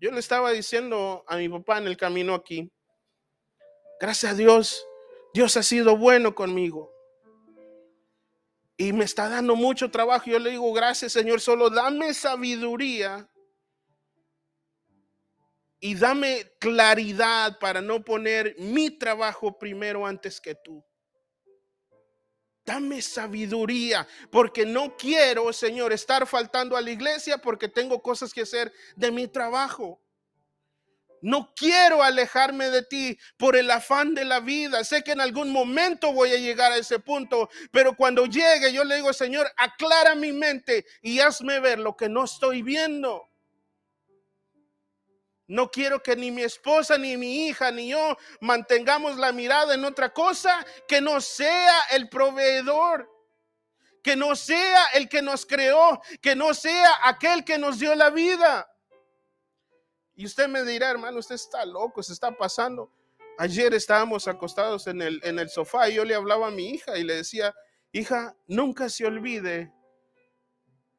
Yo 0.00 0.12
le 0.12 0.20
estaba 0.20 0.52
diciendo 0.52 1.24
a 1.26 1.36
mi 1.36 1.48
papá 1.48 1.78
en 1.78 1.88
el 1.88 1.96
camino 1.96 2.34
aquí, 2.34 2.70
gracias 3.98 4.32
a 4.32 4.36
Dios, 4.36 4.86
Dios 5.34 5.56
ha 5.56 5.62
sido 5.62 5.96
bueno 5.96 6.34
conmigo. 6.34 6.92
Y 8.76 8.92
me 8.92 9.04
está 9.04 9.28
dando 9.28 9.56
mucho 9.56 9.90
trabajo. 9.90 10.26
Yo 10.26 10.38
le 10.38 10.50
digo, 10.50 10.72
gracias 10.72 11.12
Señor, 11.12 11.40
solo 11.40 11.70
dame 11.70 12.14
sabiduría 12.14 13.28
y 15.80 15.94
dame 15.94 16.52
claridad 16.58 17.58
para 17.58 17.80
no 17.80 18.04
poner 18.04 18.54
mi 18.58 18.90
trabajo 18.90 19.58
primero 19.58 20.06
antes 20.06 20.40
que 20.40 20.54
tú. 20.54 20.84
Dame 22.64 23.00
sabiduría, 23.00 24.08
porque 24.30 24.66
no 24.66 24.96
quiero, 24.96 25.52
Señor, 25.52 25.92
estar 25.92 26.26
faltando 26.26 26.76
a 26.76 26.80
la 26.80 26.90
iglesia 26.90 27.38
porque 27.38 27.68
tengo 27.68 28.02
cosas 28.02 28.32
que 28.32 28.40
hacer 28.42 28.72
de 28.96 29.12
mi 29.12 29.28
trabajo. 29.28 30.00
No 31.22 31.52
quiero 31.54 32.02
alejarme 32.02 32.68
de 32.70 32.82
ti 32.82 33.18
por 33.36 33.56
el 33.56 33.70
afán 33.70 34.14
de 34.14 34.24
la 34.24 34.40
vida. 34.40 34.82
Sé 34.84 35.02
que 35.02 35.12
en 35.12 35.20
algún 35.20 35.50
momento 35.50 36.12
voy 36.12 36.30
a 36.30 36.38
llegar 36.38 36.72
a 36.72 36.76
ese 36.76 36.98
punto, 36.98 37.48
pero 37.70 37.96
cuando 37.96 38.26
llegue 38.26 38.72
yo 38.72 38.84
le 38.84 38.96
digo, 38.96 39.12
Señor, 39.12 39.50
aclara 39.56 40.14
mi 40.14 40.32
mente 40.32 40.84
y 41.02 41.20
hazme 41.20 41.60
ver 41.60 41.78
lo 41.78 41.96
que 41.96 42.08
no 42.08 42.24
estoy 42.24 42.62
viendo. 42.62 43.28
No 45.48 45.70
quiero 45.70 46.02
que 46.02 46.16
ni 46.16 46.30
mi 46.30 46.42
esposa, 46.42 46.98
ni 46.98 47.16
mi 47.16 47.46
hija, 47.46 47.70
ni 47.70 47.90
yo 47.90 48.16
mantengamos 48.40 49.16
la 49.16 49.30
mirada 49.30 49.74
en 49.74 49.84
otra 49.84 50.12
cosa 50.12 50.64
que 50.88 51.00
no 51.00 51.20
sea 51.20 51.80
el 51.92 52.08
proveedor, 52.08 53.08
que 54.02 54.16
no 54.16 54.34
sea 54.34 54.86
el 54.94 55.08
que 55.08 55.22
nos 55.22 55.46
creó, 55.46 56.00
que 56.20 56.34
no 56.34 56.52
sea 56.52 56.98
aquel 57.04 57.44
que 57.44 57.58
nos 57.58 57.78
dio 57.78 57.94
la 57.94 58.10
vida. 58.10 58.68
Y 60.16 60.26
usted 60.26 60.48
me 60.48 60.64
dirá, 60.64 60.90
hermano, 60.90 61.18
usted 61.18 61.36
está 61.36 61.64
loco, 61.64 62.02
se 62.02 62.12
está 62.12 62.32
pasando. 62.32 62.90
Ayer 63.38 63.72
estábamos 63.74 64.26
acostados 64.26 64.86
en 64.86 65.02
el, 65.02 65.20
en 65.22 65.38
el 65.38 65.48
sofá 65.48 65.88
y 65.88 65.94
yo 65.94 66.04
le 66.04 66.14
hablaba 66.14 66.48
a 66.48 66.50
mi 66.50 66.70
hija 66.70 66.98
y 66.98 67.04
le 67.04 67.16
decía, 67.16 67.54
hija, 67.92 68.34
nunca 68.48 68.88
se 68.88 69.06
olvide 69.06 69.72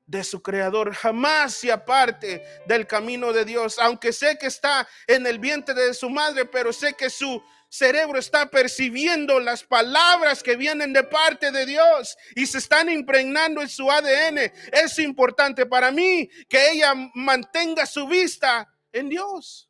de 0.07 0.23
su 0.23 0.41
creador, 0.41 0.93
jamás 0.93 1.53
se 1.53 1.71
aparte 1.71 2.43
del 2.65 2.87
camino 2.87 3.33
de 3.33 3.43
Dios, 3.45 3.77
aunque 3.77 4.13
sé 4.13 4.37
que 4.37 4.47
está 4.47 4.87
en 5.05 5.27
el 5.27 5.37
vientre 5.37 5.75
de 5.75 5.93
su 5.93 6.09
madre, 6.09 6.45
pero 6.45 6.71
sé 6.71 6.93
que 6.93 7.09
su 7.09 7.43
cerebro 7.69 8.17
está 8.17 8.49
percibiendo 8.49 9.41
las 9.41 9.63
palabras 9.63 10.41
que 10.41 10.55
vienen 10.55 10.93
de 10.93 11.03
parte 11.03 11.51
de 11.51 11.65
Dios 11.65 12.17
y 12.35 12.47
se 12.47 12.59
están 12.59 12.89
impregnando 12.89 13.61
en 13.61 13.67
su 13.67 13.91
ADN. 13.91 14.51
Es 14.71 14.97
importante 14.99 15.65
para 15.65 15.91
mí 15.91 16.29
que 16.47 16.71
ella 16.71 16.93
mantenga 17.13 17.85
su 17.85 18.07
vista 18.07 18.65
en 18.93 19.09
Dios. 19.09 19.69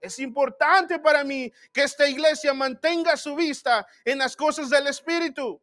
Es 0.00 0.20
importante 0.20 1.00
para 1.00 1.24
mí 1.24 1.52
que 1.72 1.82
esta 1.82 2.08
iglesia 2.08 2.54
mantenga 2.54 3.16
su 3.16 3.34
vista 3.34 3.84
en 4.04 4.18
las 4.18 4.36
cosas 4.36 4.70
del 4.70 4.86
Espíritu. 4.86 5.60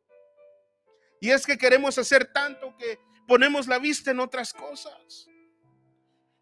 Y 1.20 1.32
es 1.32 1.46
que 1.46 1.58
queremos 1.58 1.98
hacer 1.98 2.32
tanto 2.32 2.76
que 2.78 3.00
ponemos 3.28 3.68
la 3.68 3.78
vista 3.78 4.12
en 4.12 4.20
otras 4.20 4.54
cosas. 4.54 5.28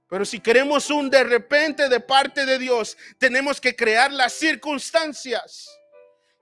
Pero 0.07 0.23
si 0.23 0.39
queremos 0.39 0.89
un 0.89 1.09
de 1.09 1.23
repente 1.23 1.89
de 1.89 1.99
parte 1.99 2.45
de 2.45 2.59
Dios, 2.59 2.97
tenemos 3.17 3.59
que 3.59 3.75
crear 3.75 4.13
las 4.13 4.33
circunstancias. 4.33 5.69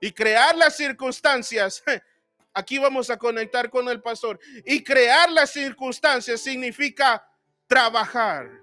Y 0.02 0.12
crear 0.12 0.56
las 0.58 0.76
circunstancias 0.76 1.82
aquí 2.54 2.78
vamos 2.78 3.10
a 3.10 3.18
conectar 3.18 3.70
con 3.70 3.88
el 3.88 4.02
pastor. 4.02 4.40
Y 4.66 4.84
crear 4.84 5.32
las 5.32 5.52
circunstancias 5.52 6.42
significa 6.42 7.26
trabajar. 7.68 8.63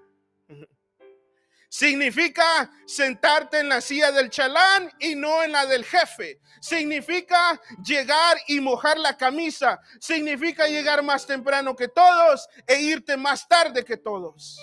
Significa 1.73 2.69
sentarte 2.85 3.59
en 3.59 3.69
la 3.69 3.79
silla 3.79 4.11
del 4.11 4.29
chalán 4.29 4.91
y 4.99 5.15
no 5.15 5.41
en 5.41 5.53
la 5.53 5.65
del 5.65 5.85
jefe. 5.85 6.41
Significa 6.59 7.61
llegar 7.81 8.37
y 8.47 8.59
mojar 8.59 8.97
la 8.97 9.15
camisa. 9.15 9.79
Significa 9.97 10.67
llegar 10.67 11.01
más 11.01 11.25
temprano 11.25 11.73
que 11.73 11.87
todos 11.87 12.45
e 12.67 12.81
irte 12.81 13.15
más 13.15 13.47
tarde 13.47 13.85
que 13.85 13.95
todos. 13.95 14.59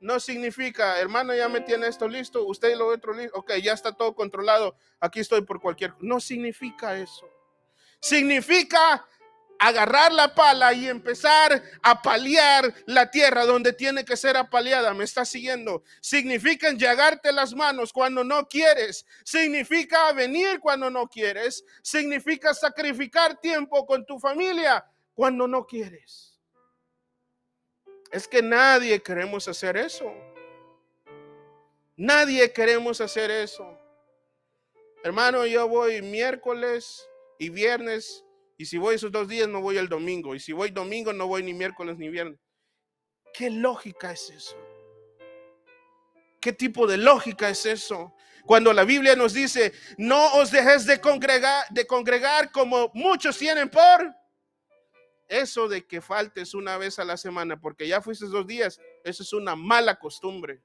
No 0.00 0.18
significa, 0.18 0.98
hermano, 0.98 1.32
ya 1.32 1.48
me 1.48 1.60
tiene 1.60 1.86
esto 1.86 2.08
listo, 2.08 2.44
usted 2.44 2.76
lo 2.76 2.88
otro 2.88 3.14
listo, 3.14 3.38
ok, 3.38 3.52
ya 3.62 3.72
está 3.72 3.92
todo 3.92 4.16
controlado, 4.16 4.76
aquí 4.98 5.20
estoy 5.20 5.42
por 5.42 5.60
cualquier... 5.60 5.94
No 6.00 6.18
significa 6.18 6.98
eso. 6.98 7.30
Significa 8.00 9.06
agarrar 9.66 10.12
la 10.12 10.34
pala 10.34 10.74
y 10.74 10.88
empezar 10.88 11.62
a 11.82 12.02
paliar 12.02 12.74
la 12.84 13.10
tierra 13.10 13.46
donde 13.46 13.72
tiene 13.72 14.04
que 14.04 14.16
ser 14.16 14.36
apaleada. 14.36 14.92
¿Me 14.92 15.04
está 15.04 15.24
siguiendo? 15.24 15.82
Significa 16.02 16.68
enllagarte 16.68 17.32
las 17.32 17.54
manos 17.54 17.90
cuando 17.90 18.22
no 18.24 18.46
quieres. 18.46 19.06
Significa 19.24 20.12
venir 20.12 20.60
cuando 20.60 20.90
no 20.90 21.08
quieres. 21.08 21.64
Significa 21.82 22.52
sacrificar 22.52 23.40
tiempo 23.40 23.86
con 23.86 24.04
tu 24.04 24.18
familia 24.18 24.84
cuando 25.14 25.48
no 25.48 25.66
quieres. 25.66 26.38
Es 28.12 28.28
que 28.28 28.42
nadie 28.42 29.02
queremos 29.02 29.48
hacer 29.48 29.78
eso. 29.78 30.12
Nadie 31.96 32.52
queremos 32.52 33.00
hacer 33.00 33.30
eso. 33.30 33.78
Hermano, 35.02 35.46
yo 35.46 35.66
voy 35.68 36.02
miércoles 36.02 37.08
y 37.38 37.48
viernes 37.48 38.24
y 38.56 38.66
si 38.66 38.78
voy 38.78 38.94
esos 38.94 39.10
dos 39.10 39.28
días, 39.28 39.48
no 39.48 39.60
voy 39.60 39.78
el 39.78 39.88
domingo. 39.88 40.34
Y 40.34 40.40
si 40.40 40.52
voy 40.52 40.70
domingo, 40.70 41.12
no 41.12 41.26
voy 41.26 41.42
ni 41.42 41.54
miércoles 41.54 41.98
ni 41.98 42.08
viernes. 42.08 42.38
¿Qué 43.32 43.50
lógica 43.50 44.12
es 44.12 44.30
eso? 44.30 44.56
¿Qué 46.40 46.52
tipo 46.52 46.86
de 46.86 46.98
lógica 46.98 47.48
es 47.48 47.66
eso? 47.66 48.14
Cuando 48.46 48.72
la 48.72 48.84
Biblia 48.84 49.16
nos 49.16 49.32
dice, 49.32 49.72
no 49.96 50.34
os 50.34 50.50
dejes 50.50 50.86
de 50.86 51.00
congregar, 51.00 51.64
de 51.70 51.86
congregar 51.86 52.52
como 52.52 52.90
muchos 52.94 53.38
tienen 53.38 53.70
por 53.70 54.14
eso 55.26 55.68
de 55.68 55.86
que 55.86 56.00
faltes 56.00 56.54
una 56.54 56.76
vez 56.76 56.98
a 56.98 57.04
la 57.04 57.16
semana, 57.16 57.58
porque 57.58 57.88
ya 57.88 58.00
fuiste 58.02 58.26
dos 58.26 58.46
días, 58.46 58.78
eso 59.02 59.22
es 59.22 59.32
una 59.32 59.56
mala 59.56 59.98
costumbre. 59.98 60.62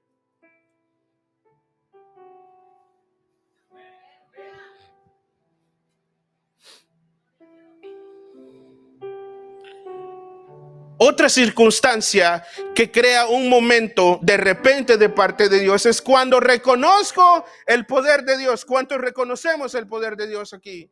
Otra 11.02 11.30
circunstancia 11.30 12.46
que 12.76 12.92
crea 12.92 13.26
un 13.26 13.48
momento 13.48 14.20
de 14.22 14.36
repente 14.36 14.98
de 14.98 15.08
parte 15.08 15.48
de 15.48 15.62
Dios 15.62 15.86
es 15.86 16.02
cuando 16.02 16.42
reconozco 16.42 17.46
el 17.66 17.86
poder 17.86 18.26
de 18.26 18.38
Dios. 18.38 18.66
¿Cuántos 18.66 19.00
reconocemos 19.00 19.76
el 19.76 19.88
poder 19.88 20.18
de 20.18 20.28
Dios 20.28 20.54
aquí? 20.54 20.92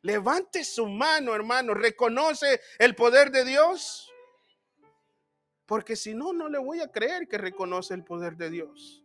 Levante 0.00 0.64
su 0.64 0.86
mano, 0.86 1.34
hermano. 1.34 1.74
¿Reconoce 1.74 2.62
el 2.78 2.94
poder 2.94 3.30
de 3.30 3.44
Dios? 3.44 4.10
Porque 5.66 5.96
si 5.96 6.14
no, 6.14 6.32
no 6.32 6.48
le 6.48 6.58
voy 6.58 6.80
a 6.80 6.88
creer 6.88 7.28
que 7.28 7.36
reconoce 7.36 7.92
el 7.92 8.04
poder 8.04 8.38
de 8.38 8.48
Dios. 8.48 8.99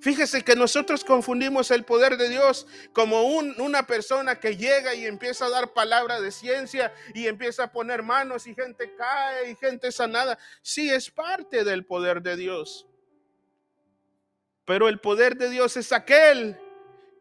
Fíjese 0.00 0.44
que 0.44 0.54
nosotros 0.54 1.04
confundimos 1.04 1.70
el 1.72 1.84
poder 1.84 2.16
de 2.16 2.28
Dios 2.28 2.66
como 2.92 3.22
una 3.24 3.86
persona 3.86 4.38
que 4.38 4.56
llega 4.56 4.94
y 4.94 5.06
empieza 5.06 5.46
a 5.46 5.50
dar 5.50 5.72
palabra 5.72 6.20
de 6.20 6.30
ciencia 6.30 6.92
y 7.14 7.26
empieza 7.26 7.64
a 7.64 7.72
poner 7.72 8.02
manos 8.02 8.46
y 8.46 8.54
gente 8.54 8.94
cae 8.96 9.50
y 9.50 9.56
gente 9.56 9.90
sanada. 9.90 10.38
Sí, 10.62 10.88
es 10.88 11.10
parte 11.10 11.64
del 11.64 11.84
poder 11.84 12.22
de 12.22 12.36
Dios. 12.36 12.86
Pero 14.64 14.88
el 14.88 15.00
poder 15.00 15.36
de 15.36 15.50
Dios 15.50 15.76
es 15.76 15.92
aquel 15.92 16.56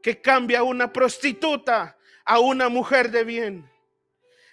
que 0.03 0.21
cambia 0.21 0.59
a 0.59 0.63
una 0.63 0.93
prostituta 0.93 1.97
a 2.23 2.39
una 2.39 2.69
mujer 2.69 3.09
de 3.09 3.23
bien. 3.23 3.71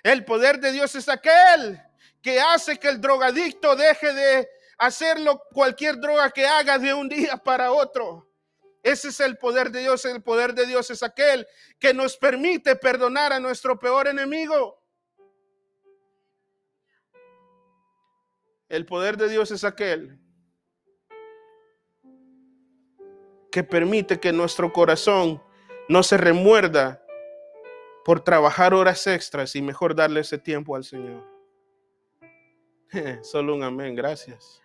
El 0.02 0.24
poder 0.24 0.60
de 0.60 0.72
Dios 0.72 0.94
es 0.94 1.08
aquel 1.08 1.82
que 2.22 2.40
hace 2.40 2.78
que 2.78 2.88
el 2.88 3.00
drogadicto 3.00 3.76
deje 3.76 4.14
de 4.14 4.48
hacerlo 4.86 5.42
cualquier 5.52 6.00
droga 6.00 6.30
que 6.30 6.46
haga 6.46 6.78
de 6.78 6.92
un 6.94 7.08
día 7.08 7.36
para 7.36 7.72
otro. 7.72 8.28
Ese 8.82 9.08
es 9.08 9.20
el 9.20 9.38
poder 9.38 9.70
de 9.70 9.80
Dios. 9.80 10.04
El 10.04 10.22
poder 10.22 10.54
de 10.54 10.66
Dios 10.66 10.90
es 10.90 11.02
aquel 11.02 11.46
que 11.78 11.94
nos 11.94 12.16
permite 12.16 12.76
perdonar 12.76 13.32
a 13.32 13.40
nuestro 13.40 13.78
peor 13.78 14.08
enemigo. 14.08 14.78
El 18.68 18.84
poder 18.84 19.16
de 19.16 19.28
Dios 19.28 19.50
es 19.50 19.64
aquel 19.64 20.18
que 23.50 23.62
permite 23.62 24.18
que 24.18 24.32
nuestro 24.32 24.72
corazón 24.72 25.40
no 25.88 26.02
se 26.02 26.16
remuerda 26.16 27.00
por 28.04 28.20
trabajar 28.20 28.74
horas 28.74 29.06
extras 29.06 29.54
y 29.54 29.62
mejor 29.62 29.94
darle 29.94 30.20
ese 30.20 30.38
tiempo 30.38 30.74
al 30.76 30.84
Señor. 30.84 31.24
Solo 33.22 33.54
un 33.54 33.62
amén, 33.62 33.94
gracias. 33.94 34.63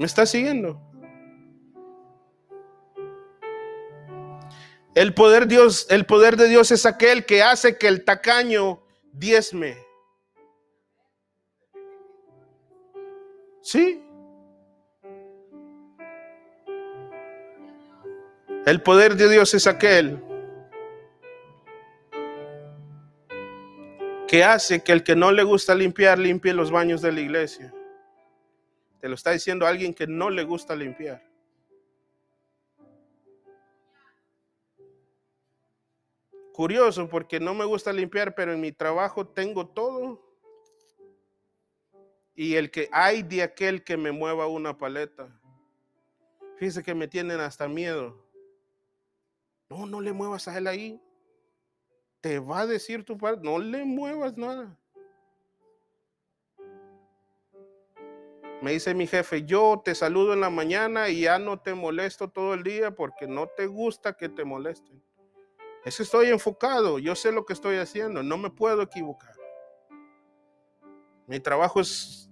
¿Me 0.00 0.06
está 0.06 0.24
siguiendo? 0.24 0.80
El 4.94 5.12
poder, 5.12 5.46
Dios, 5.46 5.86
el 5.90 6.06
poder 6.06 6.38
de 6.38 6.48
Dios 6.48 6.70
es 6.70 6.86
aquel 6.86 7.26
que 7.26 7.42
hace 7.42 7.76
que 7.76 7.86
el 7.86 8.02
tacaño 8.02 8.82
diezme. 9.12 9.76
¿Sí? 13.60 14.02
El 18.64 18.80
poder 18.82 19.16
de 19.16 19.28
Dios 19.28 19.52
es 19.52 19.66
aquel 19.66 20.18
que 24.26 24.44
hace 24.44 24.82
que 24.82 24.92
el 24.92 25.04
que 25.04 25.14
no 25.14 25.30
le 25.30 25.42
gusta 25.42 25.74
limpiar 25.74 26.18
limpie 26.18 26.54
los 26.54 26.70
baños 26.70 27.02
de 27.02 27.12
la 27.12 27.20
iglesia. 27.20 27.74
Te 29.00 29.08
lo 29.08 29.14
está 29.14 29.30
diciendo 29.30 29.66
alguien 29.66 29.94
que 29.94 30.06
no 30.06 30.28
le 30.28 30.44
gusta 30.44 30.76
limpiar. 30.76 31.26
Curioso 36.52 37.08
porque 37.08 37.40
no 37.40 37.54
me 37.54 37.64
gusta 37.64 37.92
limpiar, 37.92 38.34
pero 38.34 38.52
en 38.52 38.60
mi 38.60 38.72
trabajo 38.72 39.26
tengo 39.26 39.66
todo. 39.68 40.22
Y 42.34 42.56
el 42.56 42.70
que 42.70 42.88
hay 42.92 43.22
de 43.22 43.42
aquel 43.42 43.82
que 43.82 43.96
me 43.96 44.12
mueva 44.12 44.46
una 44.46 44.76
paleta. 44.76 45.28
Fíjese 46.56 46.82
que 46.82 46.94
me 46.94 47.08
tienen 47.08 47.40
hasta 47.40 47.66
miedo. 47.68 48.22
No, 49.70 49.86
no 49.86 50.02
le 50.02 50.12
muevas 50.12 50.46
a 50.48 50.58
él 50.58 50.66
ahí. 50.66 51.00
Te 52.20 52.38
va 52.38 52.60
a 52.60 52.66
decir 52.66 53.04
tu 53.04 53.16
padre, 53.16 53.40
no 53.42 53.58
le 53.58 53.84
muevas 53.86 54.36
nada. 54.36 54.78
Me 58.62 58.72
dice 58.72 58.94
mi 58.94 59.06
jefe, 59.06 59.44
yo 59.44 59.80
te 59.82 59.94
saludo 59.94 60.34
en 60.34 60.40
la 60.40 60.50
mañana 60.50 61.08
y 61.08 61.22
ya 61.22 61.38
no 61.38 61.58
te 61.60 61.72
molesto 61.72 62.28
todo 62.28 62.52
el 62.52 62.62
día 62.62 62.90
porque 62.90 63.26
no 63.26 63.46
te 63.46 63.66
gusta 63.66 64.12
que 64.12 64.28
te 64.28 64.44
molesten. 64.44 65.02
Es 65.84 65.96
que 65.96 66.02
estoy 66.02 66.28
enfocado, 66.28 66.98
yo 66.98 67.14
sé 67.14 67.32
lo 67.32 67.46
que 67.46 67.54
estoy 67.54 67.76
haciendo, 67.76 68.22
no 68.22 68.36
me 68.36 68.50
puedo 68.50 68.82
equivocar. 68.82 69.34
Mi 71.26 71.40
trabajo 71.40 71.80
es 71.80 72.28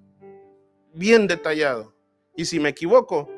bien 0.92 1.26
detallado 1.26 1.94
y 2.36 2.44
si 2.44 2.60
me 2.60 2.68
equivoco, 2.68 3.30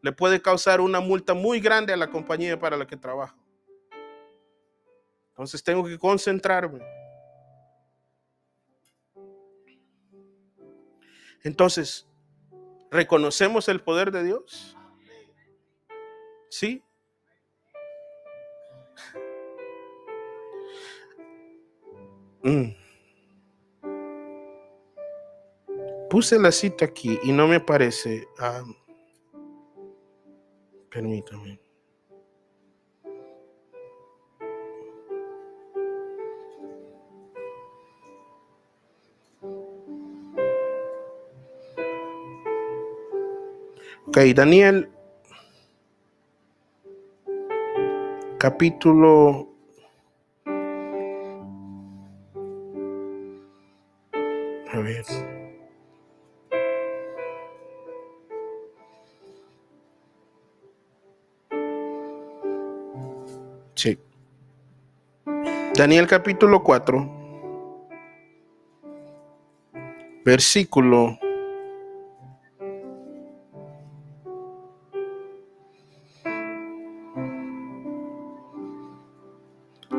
le 0.00 0.12
puede 0.12 0.40
causar 0.40 0.80
una 0.80 1.00
multa 1.00 1.34
muy 1.34 1.60
grande 1.60 1.92
a 1.92 1.96
la 1.98 2.10
compañía 2.10 2.58
para 2.58 2.78
la 2.78 2.86
que 2.86 2.96
trabajo. 2.96 3.36
Entonces 5.28 5.62
tengo 5.62 5.84
que 5.84 5.98
concentrarme. 5.98 6.80
Entonces, 11.44 12.08
¿Reconocemos 12.92 13.70
el 13.70 13.80
poder 13.80 14.12
de 14.12 14.22
Dios? 14.22 14.76
¿Sí? 16.50 16.84
Mm. 22.42 22.74
Puse 26.10 26.38
la 26.38 26.52
cita 26.52 26.84
aquí 26.84 27.18
y 27.22 27.32
no 27.32 27.48
me 27.48 27.60
parece. 27.60 28.28
Ah, 28.38 28.62
permítame. 30.90 31.61
Ok, 44.14 44.18
Daniel, 44.34 44.90
capítulo 48.38 49.48
A 54.70 54.78
ver. 54.80 55.06
Sí. 63.74 63.98
Daniel 65.74 66.06
capítulo 66.06 66.62
4, 66.62 67.10
versículo 70.22 71.18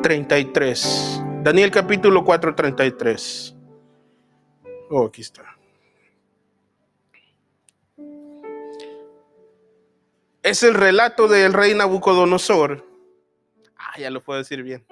33. 0.04 1.22
Daniel 1.44 1.72
capítulo 1.72 2.26
4, 2.26 2.54
33. 2.54 3.56
Oh, 4.90 5.06
aquí 5.06 5.22
está. 5.22 5.46
Es 10.44 10.62
el 10.62 10.74
relato 10.74 11.30
del 11.30 11.54
rey 11.54 11.74
Nabucodonosor. 11.74 12.86
Ah, 13.78 13.98
ya 13.98 14.10
lo 14.10 14.22
puedo 14.22 14.40
decir 14.40 14.62
bien. 14.62 14.86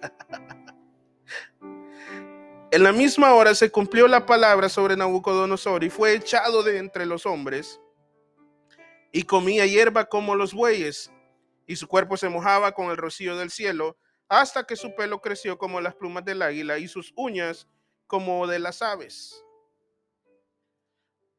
en 2.70 2.82
la 2.82 2.92
misma 2.92 3.34
hora 3.34 3.54
se 3.54 3.70
cumplió 3.70 4.08
la 4.08 4.24
palabra 4.24 4.70
sobre 4.70 4.96
Nabucodonosor 4.96 5.84
y 5.84 5.90
fue 5.90 6.14
echado 6.14 6.62
de 6.62 6.78
entre 6.78 7.04
los 7.04 7.26
hombres 7.26 7.82
y 9.12 9.24
comía 9.24 9.66
hierba 9.66 10.06
como 10.06 10.34
los 10.34 10.54
bueyes 10.54 11.12
y 11.66 11.76
su 11.76 11.86
cuerpo 11.86 12.16
se 12.16 12.30
mojaba 12.30 12.72
con 12.72 12.90
el 12.90 12.96
rocío 12.96 13.36
del 13.36 13.50
cielo 13.50 13.98
hasta 14.28 14.64
que 14.64 14.76
su 14.76 14.94
pelo 14.94 15.20
creció 15.20 15.58
como 15.58 15.80
las 15.80 15.94
plumas 15.94 16.24
del 16.24 16.42
águila 16.42 16.78
y 16.78 16.88
sus 16.88 17.12
uñas 17.16 17.66
como 18.06 18.46
de 18.46 18.58
las 18.58 18.82
aves. 18.82 19.44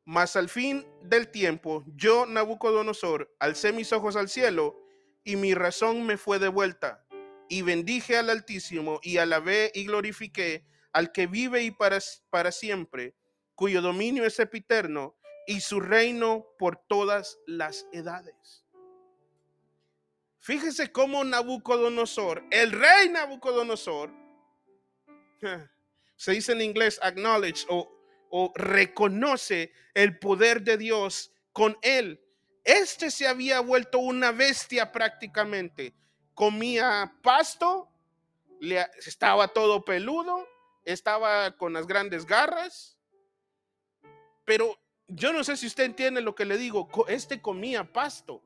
Mas 0.06 0.36
al 0.36 0.50
fin 0.50 0.88
del 1.04 1.30
tiempo, 1.30 1.84
yo, 1.96 2.26
Nabucodonosor, 2.26 3.36
alcé 3.40 3.72
mis 3.72 3.94
ojos 3.94 4.16
al 4.16 4.28
cielo 4.28 4.76
y 5.24 5.36
mi 5.36 5.54
razón 5.54 6.06
me 6.06 6.18
fue 6.18 6.40
devuelta. 6.40 7.06
Y 7.48 7.62
bendije 7.62 8.18
al 8.18 8.30
Altísimo 8.30 9.00
y 9.04 9.18
alabé 9.18 9.72
y 9.76 9.86
glorifiqué 9.86 10.66
al 10.94 11.12
que 11.12 11.28
vive 11.28 11.64
y 11.64 11.72
para, 11.72 12.00
para 12.32 12.52
siempre, 12.52 13.16
cuyo 13.54 13.82
dominio 13.82 14.26
es 14.26 14.40
epiterno 14.40 15.16
y 15.46 15.62
su 15.62 15.80
reino 15.80 16.46
por 16.58 16.78
todas 16.78 17.40
las 17.46 17.88
edades. 17.92 18.66
Fíjese 20.40 20.92
cómo 20.92 21.24
Nabucodonosor, 21.24 22.46
el 22.50 22.72
rey 22.72 23.10
Nabucodonosor, 23.10 24.12
se 26.16 26.32
dice 26.32 26.54
en 26.54 26.62
inglés 26.62 27.00
acknowledge 27.02 27.66
o, 27.70 27.96
reconoce 28.56 29.74
el 29.94 30.20
poder 30.20 30.62
de 30.62 30.78
Dios 30.78 31.32
con 31.52 31.78
él. 31.82 32.22
Este 32.64 33.10
se 33.10 33.28
había 33.28 33.60
vuelto 33.60 34.00
una 34.00 34.32
bestia 34.32 34.92
prácticamente. 34.92 35.96
Comía 36.36 37.18
pasto, 37.24 37.90
estaba 39.06 39.48
todo 39.48 39.84
peludo, 39.84 40.48
estaba 40.86 41.58
con 41.58 41.74
las 41.74 41.88
grandes 41.88 42.26
garras. 42.26 42.98
Pero 44.46 44.80
yo 45.08 45.34
no 45.34 45.44
sé 45.44 45.58
si 45.58 45.66
usted 45.66 45.86
entiende 45.86 46.22
lo 46.22 46.36
que 46.36 46.46
le 46.46 46.58
digo. 46.58 46.88
Este 47.08 47.42
comía 47.42 47.92
pasto. 47.92 48.44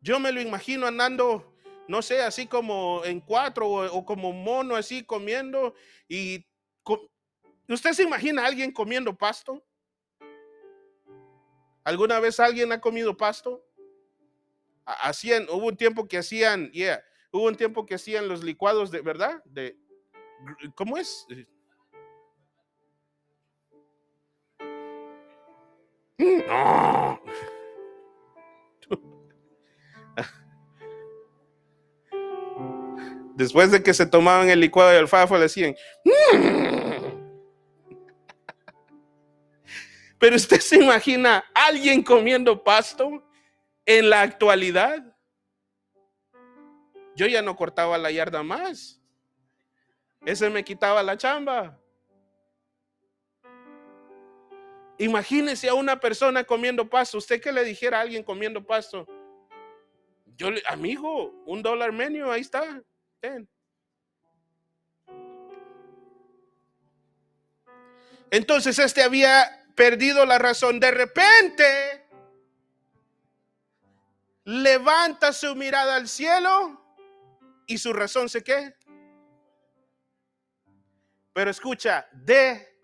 Yo 0.00 0.20
me 0.20 0.32
lo 0.32 0.40
imagino 0.40 0.86
andando, 0.86 1.52
no 1.88 2.02
sé, 2.02 2.22
así 2.22 2.46
como 2.46 3.02
en 3.04 3.20
cuatro 3.20 3.68
o, 3.68 4.04
como 4.04 4.32
mono, 4.32 4.76
así 4.76 5.02
comiendo. 5.04 5.74
Y 6.08 6.46
¿usted 7.68 7.92
se 7.92 8.02
imagina 8.02 8.42
a 8.42 8.46
alguien 8.46 8.72
comiendo 8.72 9.16
pasto? 9.16 9.64
¿Alguna 11.84 12.20
vez 12.20 12.40
alguien 12.40 12.72
ha 12.72 12.80
comido 12.80 13.16
pasto? 13.16 13.64
Hacían, 14.84 15.46
hubo 15.50 15.66
un 15.66 15.76
tiempo 15.76 16.06
que 16.06 16.18
hacían, 16.18 16.70
yeah, 16.70 17.02
hubo 17.32 17.44
un 17.44 17.56
tiempo 17.56 17.86
que 17.86 17.94
hacían 17.96 18.28
los 18.28 18.42
licuados 18.42 18.90
de, 18.90 19.00
¿verdad? 19.00 19.42
De, 19.44 19.76
¿cómo 20.74 20.96
es? 20.96 21.26
No. 26.18 27.20
Después 33.36 33.70
de 33.70 33.82
que 33.82 33.92
se 33.92 34.06
tomaban 34.06 34.48
el 34.48 34.60
licuado 34.60 34.90
de 34.90 34.96
alfalfa, 34.96 35.34
le 35.36 35.42
decían. 35.42 35.76
Mm". 36.04 37.06
Pero 40.18 40.36
usted 40.36 40.58
se 40.60 40.76
imagina 40.76 41.44
alguien 41.54 42.02
comiendo 42.02 42.64
pasto 42.64 43.22
en 43.84 44.08
la 44.08 44.22
actualidad. 44.22 45.14
Yo 47.14 47.26
ya 47.26 47.42
no 47.42 47.54
cortaba 47.56 47.98
la 47.98 48.10
yarda 48.10 48.42
más. 48.42 49.02
Ese 50.24 50.48
me 50.48 50.64
quitaba 50.64 51.02
la 51.02 51.18
chamba. 51.18 51.78
Imagínese 54.96 55.68
a 55.68 55.74
una 55.74 56.00
persona 56.00 56.42
comiendo 56.42 56.88
pasto. 56.88 57.18
¿Usted 57.18 57.38
qué 57.38 57.52
le 57.52 57.64
dijera 57.64 57.98
a 57.98 58.00
alguien 58.00 58.22
comiendo 58.22 58.64
pasto? 58.64 59.06
Yo, 60.38 60.48
amigo, 60.68 61.34
un 61.44 61.62
dólar 61.62 61.92
medio, 61.92 62.32
ahí 62.32 62.40
está. 62.40 62.82
Entonces 68.30 68.78
este 68.78 69.02
había 69.02 69.64
perdido 69.74 70.26
la 70.26 70.38
razón. 70.38 70.80
De 70.80 70.90
repente 70.90 72.06
levanta 74.44 75.32
su 75.32 75.54
mirada 75.54 75.96
al 75.96 76.08
cielo 76.08 76.80
y 77.66 77.78
su 77.78 77.92
razón 77.92 78.28
se 78.28 78.42
qué. 78.42 78.74
Pero 81.32 81.50
escucha, 81.50 82.08
de 82.12 82.78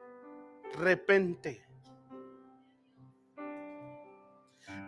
repente. 0.75 1.72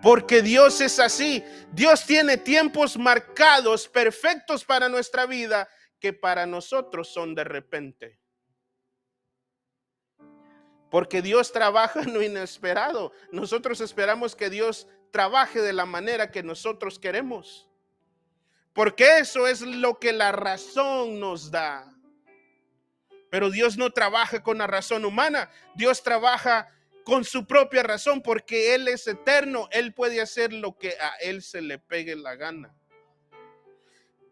Porque 0.05 0.43
Dios 0.43 0.83
es 0.83 1.01
así. 1.01 1.43
Dios 1.73 2.05
tiene 2.05 2.37
tiempos 2.37 2.99
marcados, 2.99 3.88
perfectos 3.88 4.62
para 4.62 4.90
nuestra 4.90 5.25
vida, 5.25 5.67
que 5.99 6.12
para 6.12 6.45
nosotros 6.45 7.09
son 7.09 7.35
de 7.35 7.43
repente. 7.43 8.21
Porque 10.90 11.23
Dios 11.23 11.53
trabaja 11.53 12.03
en 12.03 12.12
lo 12.12 12.23
inesperado. 12.23 13.12
Nosotros 13.33 13.81
esperamos 13.81 14.37
que 14.37 14.51
Dios 14.51 14.87
trabaje 15.11 15.62
de 15.62 15.73
la 15.73 15.87
manera 15.87 16.31
que 16.31 16.43
nosotros 16.43 16.99
queremos. 16.99 17.67
Porque 18.75 19.21
eso 19.21 19.47
es 19.47 19.62
lo 19.62 19.99
que 19.99 20.12
la 20.12 20.33
razón 20.33 21.19
nos 21.19 21.51
da. 21.51 21.90
Pero 23.31 23.49
Dios 23.49 23.79
no 23.79 23.90
trabaja 23.90 24.43
con 24.43 24.59
la 24.59 24.67
razón 24.67 25.07
humana. 25.07 25.51
Dios 25.75 26.03
trabaja 26.03 26.69
con 27.05 27.25
su 27.25 27.47
propia 27.47 27.83
razón, 27.83 28.23
porque 28.23 28.75
Él 28.75 28.88
es 28.88 29.07
eterno, 29.07 29.69
Él 29.71 29.93
puede 29.93 30.21
hacer 30.21 30.53
lo 30.53 30.79
que 30.79 30.97
a 30.99 31.17
Él 31.21 31.43
se 31.43 31.61
le 31.61 31.79
pegue 31.79 32.17
la 32.17 32.35
gana. 32.35 32.75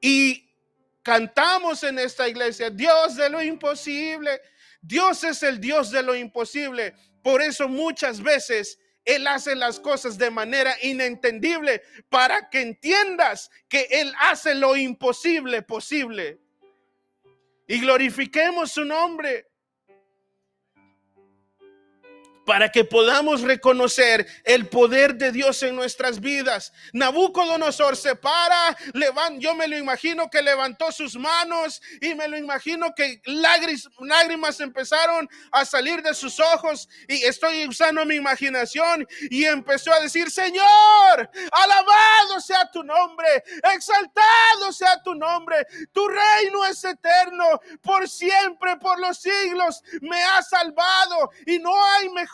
Y 0.01 0.51
cantamos 1.03 1.83
en 1.85 1.99
esta 1.99 2.29
iglesia, 2.29 2.71
Dios 2.71 3.17
de 3.17 3.29
lo 3.29 3.43
imposible, 3.43 4.41
Dios 4.81 5.23
es 5.23 5.43
el 5.43 5.61
Dios 5.61 5.91
de 5.91 6.03
lo 6.03 6.15
imposible. 6.15 6.95
Por 7.23 7.43
eso 7.43 7.69
muchas 7.69 8.21
veces 8.23 8.81
Él 9.05 9.27
hace 9.27 9.55
las 9.55 9.79
cosas 9.79 10.17
de 10.17 10.31
manera 10.31 10.75
inentendible 10.83 11.83
para 12.09 12.49
que 12.49 12.63
entiendas 12.63 13.51
que 13.69 13.87
Él 13.91 14.13
hace 14.19 14.55
lo 14.55 14.77
imposible 14.77 15.63
posible. 15.63 16.41
Y 17.69 17.81
glorifiquemos 17.81 18.73
su 18.73 18.85
nombre 18.85 19.52
para 22.45 22.71
que 22.71 22.85
podamos 22.85 23.43
reconocer 23.43 24.27
el 24.45 24.69
poder 24.69 25.15
de 25.15 25.33
Dios 25.33 25.63
en 25.63 25.77
nuestras 25.77 26.21
vidas. 26.21 26.73
Nabucodonosor 26.93 27.97
se 27.97 28.17
para, 28.17 28.77
yo 29.39 29.55
me 29.55 29.69
lo 29.69 29.77
imagino 29.79 30.29
que 30.31 30.43
levantó 30.43 30.91
sus 30.93 31.17
manos 31.17 31.81
y 32.01 32.15
me 32.15 32.29
lo 32.29 32.37
imagino 32.37 32.95
que 32.95 33.21
lágrimas 33.25 34.61
empezaron 34.61 35.29
a 35.53 35.65
salir 35.65 36.03
de 36.03 36.15
sus 36.15 36.41
ojos 36.41 36.89
y 37.09 37.23
estoy 37.25 37.67
usando 37.67 38.05
mi 38.05 38.17
imaginación 38.17 39.07
y 39.31 39.45
empezó 39.45 39.93
a 39.93 40.01
decir, 40.01 40.31
Señor, 40.31 41.31
alabado 41.53 42.41
sea 42.41 42.71
tu 42.71 42.83
nombre, 42.83 43.43
exaltado 43.73 44.73
sea 44.73 45.03
tu 45.03 45.15
nombre, 45.15 45.67
tu 45.93 46.09
reino 46.09 46.65
es 46.65 46.83
eterno, 46.85 47.45
por 47.83 48.09
siempre, 48.09 48.77
por 48.77 48.99
los 48.99 49.19
siglos, 49.19 49.83
me 50.01 50.23
ha 50.23 50.43
salvado 50.43 51.31
y 51.47 51.59
no 51.59 51.73
hay 51.85 52.09
mejor 52.11 52.32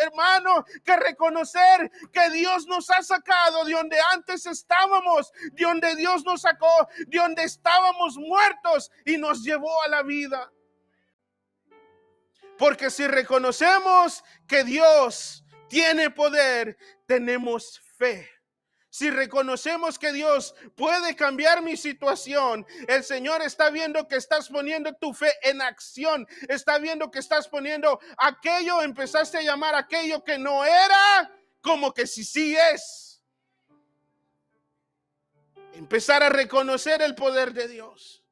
hermano, 0.00 0.64
que 0.84 0.96
reconocer 0.96 1.90
que 2.12 2.30
Dios 2.30 2.66
nos 2.66 2.90
ha 2.90 3.02
sacado 3.02 3.64
de 3.64 3.72
donde 3.72 3.96
antes 4.12 4.46
estábamos, 4.46 5.32
de 5.52 5.64
donde 5.64 5.94
Dios 5.96 6.24
nos 6.24 6.42
sacó, 6.42 6.88
de 7.06 7.18
donde 7.18 7.44
estábamos 7.44 8.16
muertos 8.16 8.90
y 9.04 9.16
nos 9.16 9.42
llevó 9.42 9.82
a 9.82 9.88
la 9.88 10.02
vida. 10.02 10.50
Porque 12.58 12.90
si 12.90 13.06
reconocemos 13.06 14.24
que 14.48 14.64
Dios 14.64 15.44
tiene 15.68 16.10
poder, 16.10 16.76
tenemos 17.06 17.80
fe. 17.98 18.35
Si 18.96 19.10
reconocemos 19.10 19.98
que 19.98 20.10
Dios 20.10 20.54
puede 20.74 21.14
cambiar 21.14 21.60
mi 21.60 21.76
situación, 21.76 22.66
el 22.88 23.04
Señor 23.04 23.42
está 23.42 23.68
viendo 23.68 24.08
que 24.08 24.16
estás 24.16 24.48
poniendo 24.48 24.90
tu 24.94 25.12
fe 25.12 25.34
en 25.42 25.60
acción, 25.60 26.26
está 26.48 26.78
viendo 26.78 27.10
que 27.10 27.18
estás 27.18 27.46
poniendo 27.46 28.00
aquello, 28.16 28.80
empezaste 28.80 29.36
a 29.36 29.42
llamar 29.42 29.74
aquello 29.74 30.24
que 30.24 30.38
no 30.38 30.64
era, 30.64 31.30
como 31.60 31.92
que 31.92 32.06
si 32.06 32.24
sí 32.24 32.56
es. 32.72 33.22
Empezar 35.74 36.22
a 36.22 36.30
reconocer 36.30 37.02
el 37.02 37.14
poder 37.14 37.52
de 37.52 37.68
Dios. 37.68 38.25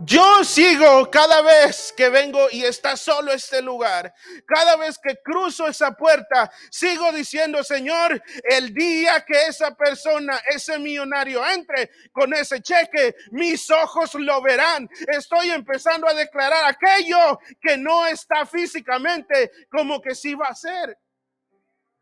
Yo 0.00 0.44
sigo 0.44 1.10
cada 1.10 1.40
vez 1.42 1.92
que 1.96 2.08
vengo 2.08 2.48
y 2.50 2.64
está 2.64 2.96
solo 2.96 3.32
este 3.32 3.62
lugar. 3.62 4.12
Cada 4.46 4.76
vez 4.76 4.98
que 4.98 5.16
cruzo 5.22 5.66
esa 5.68 5.92
puerta, 5.92 6.50
sigo 6.70 7.12
diciendo, 7.12 7.62
Señor, 7.62 8.22
el 8.42 8.74
día 8.74 9.24
que 9.24 9.46
esa 9.46 9.74
persona, 9.74 10.36
ese 10.50 10.78
millonario 10.78 11.46
entre 11.46 11.90
con 12.12 12.34
ese 12.34 12.60
cheque, 12.60 13.14
mis 13.30 13.70
ojos 13.70 14.14
lo 14.14 14.42
verán. 14.42 14.88
Estoy 15.08 15.50
empezando 15.50 16.08
a 16.08 16.14
declarar 16.14 16.64
aquello 16.64 17.38
que 17.60 17.76
no 17.76 18.06
está 18.06 18.44
físicamente 18.46 19.50
como 19.70 20.02
que 20.02 20.14
sí 20.14 20.34
va 20.34 20.46
a 20.46 20.54
ser. 20.54 20.98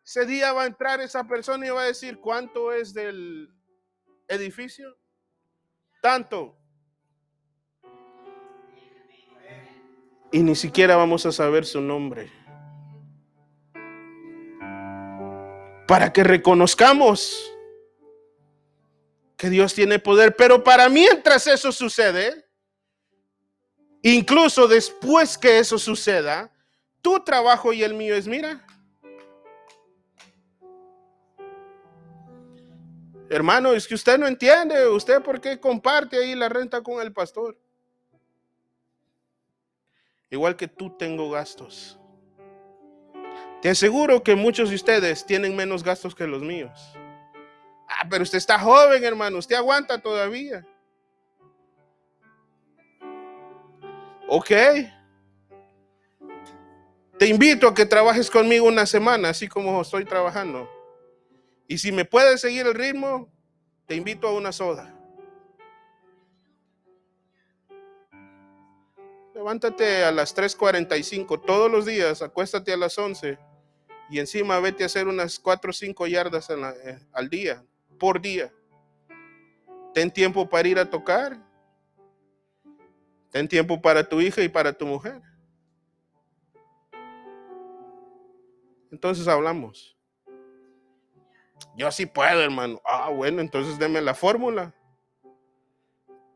Ese 0.04 0.26
día 0.26 0.52
va 0.52 0.64
a 0.64 0.66
entrar 0.66 1.00
esa 1.00 1.24
persona 1.24 1.66
y 1.66 1.70
va 1.70 1.82
a 1.82 1.86
decir, 1.86 2.18
¿cuánto 2.18 2.72
es 2.72 2.92
del 2.94 3.48
edificio? 4.28 4.96
Tanto. 6.00 6.61
Y 10.32 10.42
ni 10.42 10.56
siquiera 10.56 10.96
vamos 10.96 11.26
a 11.26 11.30
saber 11.30 11.66
su 11.66 11.80
nombre. 11.80 12.32
Para 15.86 16.12
que 16.12 16.24
reconozcamos 16.24 17.52
que 19.36 19.50
Dios 19.50 19.74
tiene 19.74 19.98
poder, 19.98 20.34
pero 20.34 20.64
para 20.64 20.88
mientras 20.88 21.46
eso 21.46 21.70
sucede, 21.70 22.46
incluso 24.02 24.66
después 24.66 25.36
que 25.36 25.58
eso 25.58 25.78
suceda, 25.78 26.50
tu 27.02 27.22
trabajo 27.22 27.72
y 27.74 27.82
el 27.82 27.92
mío 27.92 28.14
es, 28.14 28.26
mira, 28.26 28.64
hermano, 33.28 33.72
es 33.72 33.86
que 33.86 33.94
usted 33.94 34.16
no 34.16 34.26
entiende, 34.26 34.88
usted 34.88 35.20
por 35.22 35.40
qué 35.40 35.60
comparte 35.60 36.16
ahí 36.16 36.34
la 36.34 36.48
renta 36.48 36.82
con 36.82 37.02
el 37.02 37.12
pastor. 37.12 37.58
Igual 40.32 40.56
que 40.56 40.66
tú 40.66 40.88
tengo 40.88 41.30
gastos. 41.30 41.98
Te 43.60 43.68
aseguro 43.68 44.22
que 44.22 44.34
muchos 44.34 44.70
de 44.70 44.76
ustedes 44.76 45.26
tienen 45.26 45.54
menos 45.54 45.84
gastos 45.84 46.14
que 46.14 46.26
los 46.26 46.40
míos. 46.40 46.72
Ah, 47.86 48.06
pero 48.08 48.22
usted 48.22 48.38
está 48.38 48.58
joven, 48.58 49.04
hermano. 49.04 49.36
Usted 49.36 49.56
aguanta 49.56 50.00
todavía. 50.00 50.66
Ok. 54.26 54.50
Te 57.18 57.26
invito 57.26 57.68
a 57.68 57.74
que 57.74 57.84
trabajes 57.84 58.30
conmigo 58.30 58.66
una 58.66 58.86
semana, 58.86 59.28
así 59.28 59.48
como 59.48 59.82
estoy 59.82 60.06
trabajando. 60.06 60.66
Y 61.68 61.76
si 61.76 61.92
me 61.92 62.06
puedes 62.06 62.40
seguir 62.40 62.66
el 62.66 62.74
ritmo, 62.74 63.30
te 63.84 63.96
invito 63.96 64.28
a 64.28 64.32
una 64.32 64.50
soda. 64.50 64.98
Levántate 69.34 70.04
a 70.04 70.12
las 70.12 70.36
3.45 70.36 71.42
todos 71.44 71.70
los 71.70 71.86
días, 71.86 72.20
acuéstate 72.20 72.72
a 72.72 72.76
las 72.76 72.98
11 72.98 73.38
y 74.10 74.18
encima 74.18 74.60
vete 74.60 74.82
a 74.82 74.86
hacer 74.86 75.08
unas 75.08 75.38
4 75.38 75.70
o 75.70 75.72
5 75.72 76.06
yardas 76.06 76.50
eh, 76.50 76.98
al 77.12 77.30
día, 77.30 77.64
por 77.98 78.20
día. 78.20 78.52
Ten 79.94 80.10
tiempo 80.10 80.48
para 80.48 80.68
ir 80.68 80.78
a 80.78 80.88
tocar. 80.88 81.38
Ten 83.30 83.48
tiempo 83.48 83.80
para 83.80 84.06
tu 84.06 84.20
hija 84.20 84.42
y 84.42 84.48
para 84.50 84.72
tu 84.72 84.84
mujer. 84.84 85.22
Entonces 88.90 89.26
hablamos. 89.28 89.96
Yo 91.74 91.90
sí 91.90 92.04
puedo, 92.04 92.42
hermano. 92.42 92.82
Ah, 92.84 93.08
bueno, 93.08 93.40
entonces 93.40 93.78
deme 93.78 94.02
la 94.02 94.14
fórmula 94.14 94.74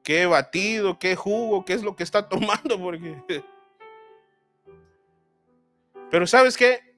qué 0.06 0.24
batido, 0.24 1.00
qué 1.00 1.16
jugo, 1.16 1.64
qué 1.64 1.72
es 1.72 1.82
lo 1.82 1.96
que 1.96 2.04
está 2.04 2.28
tomando, 2.30 2.78
porque... 2.78 3.42
Pero 6.12 6.28
sabes 6.28 6.56
qué? 6.56 6.94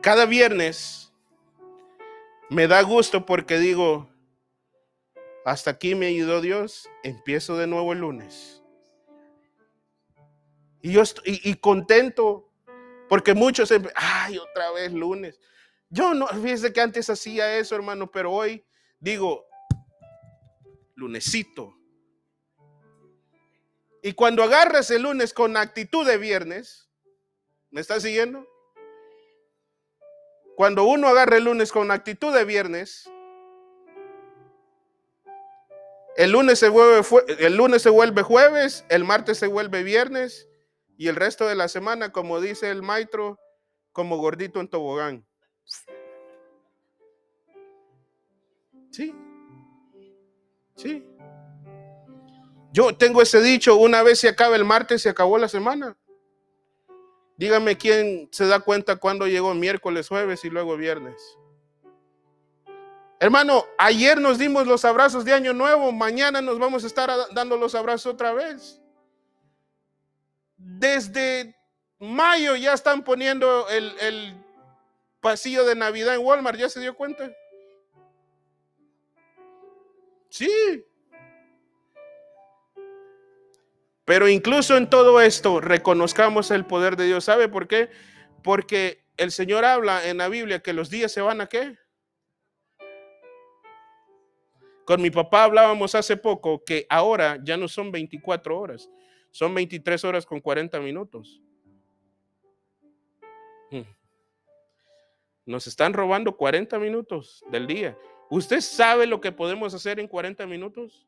Cada 0.00 0.26
viernes 0.26 1.12
me 2.50 2.66
da 2.66 2.82
gusto 2.82 3.24
porque 3.24 3.58
digo, 3.58 4.08
hasta 5.44 5.70
aquí 5.70 5.94
me 5.94 6.06
ayudó 6.06 6.40
Dios, 6.40 6.90
empiezo 7.04 7.56
de 7.56 7.68
nuevo 7.68 7.92
el 7.92 8.00
lunes. 8.00 8.64
Y 10.82 10.90
yo 10.90 11.02
estoy 11.02 11.40
y, 11.44 11.54
contento 11.54 12.50
porque 13.08 13.32
muchos, 13.32 13.72
ay, 13.94 14.38
otra 14.38 14.72
vez 14.72 14.92
lunes. 14.92 15.40
Yo 15.88 16.14
no, 16.14 16.26
fíjese 16.26 16.72
que 16.72 16.80
antes 16.80 17.08
hacía 17.08 17.58
eso, 17.58 17.76
hermano, 17.76 18.10
pero 18.10 18.32
hoy 18.32 18.64
digo, 18.98 19.46
lunesito. 20.96 21.78
Y 24.02 24.12
cuando 24.12 24.42
agarras 24.42 24.90
el 24.90 25.02
lunes 25.02 25.32
con 25.32 25.56
actitud 25.56 26.06
de 26.06 26.18
viernes, 26.18 26.90
¿me 27.70 27.80
estás 27.80 28.02
siguiendo? 28.02 28.46
Cuando 30.56 30.84
uno 30.84 31.08
agarra 31.08 31.36
el 31.36 31.44
lunes 31.44 31.70
con 31.70 31.90
actitud 31.90 32.34
de 32.34 32.44
viernes, 32.44 33.10
el 36.16 36.32
lunes 36.32 36.58
se 36.58 36.70
vuelve, 36.70 37.06
el 37.40 37.56
lunes 37.56 37.82
se 37.82 37.90
vuelve 37.90 38.22
jueves, 38.22 38.86
el 38.88 39.04
martes 39.04 39.38
se 39.38 39.48
vuelve 39.48 39.82
viernes 39.82 40.48
y 40.96 41.08
el 41.08 41.16
resto 41.16 41.46
de 41.46 41.56
la 41.56 41.68
semana, 41.68 42.10
como 42.10 42.40
dice 42.40 42.70
el 42.70 42.82
maestro, 42.82 43.38
como 43.92 44.16
gordito 44.16 44.60
en 44.60 44.68
tobogán. 44.68 45.26
Sí, 48.92 49.14
sí. 50.76 51.04
Yo 52.72 52.94
tengo 52.94 53.22
ese 53.22 53.40
dicho, 53.40 53.76
una 53.76 54.02
vez 54.02 54.20
se 54.20 54.28
acaba 54.28 54.54
el 54.54 54.64
martes, 54.64 55.02
se 55.02 55.08
acabó 55.08 55.38
la 55.38 55.48
semana. 55.48 55.96
Dígame 57.36 57.76
quién 57.76 58.28
se 58.32 58.46
da 58.46 58.60
cuenta 58.60 58.96
cuando 58.96 59.26
llegó 59.26 59.54
miércoles, 59.54 60.08
jueves 60.08 60.44
y 60.44 60.50
luego 60.50 60.76
viernes. 60.76 61.16
Hermano, 63.18 63.64
ayer 63.78 64.20
nos 64.20 64.36
dimos 64.38 64.66
los 64.66 64.84
abrazos 64.84 65.24
de 65.24 65.32
Año 65.32 65.54
Nuevo, 65.54 65.90
mañana 65.90 66.42
nos 66.42 66.58
vamos 66.58 66.84
a 66.84 66.86
estar 66.86 67.10
dando 67.32 67.56
los 67.56 67.74
abrazos 67.74 68.12
otra 68.12 68.32
vez. 68.34 68.80
Desde 70.58 71.56
mayo 71.98 72.56
ya 72.56 72.74
están 72.74 73.02
poniendo 73.02 73.68
el, 73.70 73.94
el 74.00 74.44
pasillo 75.20 75.64
de 75.64 75.74
Navidad 75.74 76.14
en 76.14 76.24
Walmart, 76.24 76.58
¿ya 76.58 76.68
se 76.68 76.80
dio 76.80 76.94
cuenta? 76.94 77.30
Sí, 80.36 80.84
Pero 84.04 84.28
incluso 84.28 84.76
en 84.76 84.90
todo 84.90 85.22
esto, 85.22 85.62
reconozcamos 85.62 86.50
el 86.50 86.66
poder 86.66 86.96
de 86.96 87.06
Dios. 87.06 87.24
¿Sabe 87.24 87.48
por 87.48 87.66
qué? 87.66 87.88
Porque 88.44 89.02
el 89.16 89.32
Señor 89.32 89.64
habla 89.64 90.06
en 90.06 90.18
la 90.18 90.28
Biblia 90.28 90.60
que 90.60 90.74
los 90.74 90.90
días 90.90 91.10
se 91.10 91.22
van 91.22 91.40
a 91.40 91.46
qué? 91.46 91.78
Con 94.84 95.00
mi 95.00 95.10
papá 95.10 95.44
hablábamos 95.44 95.94
hace 95.94 96.18
poco 96.18 96.62
que 96.64 96.86
ahora 96.90 97.38
ya 97.42 97.56
no 97.56 97.66
son 97.66 97.90
24 97.90 98.60
horas, 98.60 98.90
son 99.30 99.54
23 99.54 100.04
horas 100.04 100.26
con 100.26 100.40
40 100.40 100.78
minutos. 100.80 101.40
Hmm. 103.70 103.88
Nos 105.46 105.66
están 105.66 105.94
robando 105.94 106.36
40 106.36 106.78
minutos 106.78 107.42
del 107.50 107.66
día. 107.66 107.96
¿Usted 108.28 108.60
sabe 108.60 109.06
lo 109.06 109.20
que 109.20 109.32
podemos 109.32 109.72
hacer 109.74 110.00
en 110.00 110.08
40 110.08 110.46
minutos? 110.46 111.06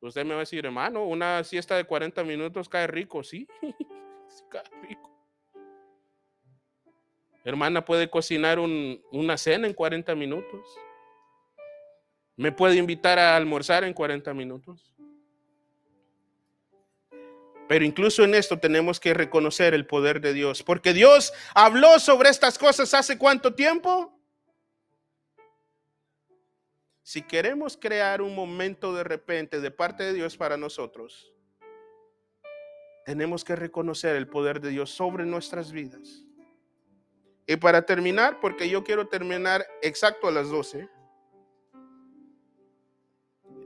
Usted 0.00 0.24
me 0.24 0.30
va 0.30 0.36
a 0.36 0.40
decir, 0.40 0.64
hermano, 0.64 1.04
una 1.04 1.44
siesta 1.44 1.76
de 1.76 1.84
40 1.84 2.24
minutos 2.24 2.68
cae 2.68 2.86
rico, 2.86 3.22
sí, 3.24 3.46
cae 4.48 4.64
rico. 4.88 5.10
Hermana 7.44 7.84
puede 7.84 8.10
cocinar 8.10 8.58
una 8.58 9.36
cena 9.38 9.66
en 9.66 9.74
40 9.74 10.14
minutos. 10.14 10.60
Me 12.36 12.52
puede 12.52 12.76
invitar 12.76 13.18
a 13.18 13.36
almorzar 13.36 13.84
en 13.84 13.94
40 13.94 14.32
minutos. 14.34 14.94
Pero 17.68 17.84
incluso 17.84 18.24
en 18.24 18.34
esto 18.34 18.58
tenemos 18.58 18.98
que 18.98 19.14
reconocer 19.14 19.74
el 19.74 19.86
poder 19.86 20.20
de 20.20 20.32
Dios, 20.32 20.62
porque 20.62 20.92
Dios 20.92 21.32
habló 21.54 21.98
sobre 21.98 22.28
estas 22.28 22.58
cosas 22.58 22.92
hace 22.94 23.16
cuánto 23.16 23.54
tiempo? 23.54 24.19
Si 27.10 27.22
queremos 27.22 27.76
crear 27.76 28.22
un 28.22 28.36
momento 28.36 28.94
de 28.94 29.02
repente 29.02 29.60
de 29.60 29.72
parte 29.72 30.04
de 30.04 30.12
Dios 30.12 30.36
para 30.36 30.56
nosotros, 30.56 31.34
tenemos 33.04 33.42
que 33.42 33.56
reconocer 33.56 34.14
el 34.14 34.28
poder 34.28 34.60
de 34.60 34.68
Dios 34.68 34.90
sobre 34.90 35.26
nuestras 35.26 35.72
vidas. 35.72 36.24
Y 37.48 37.56
para 37.56 37.82
terminar, 37.82 38.38
porque 38.38 38.70
yo 38.70 38.84
quiero 38.84 39.08
terminar 39.08 39.66
exacto 39.82 40.28
a 40.28 40.30
las 40.30 40.50
12. 40.50 40.88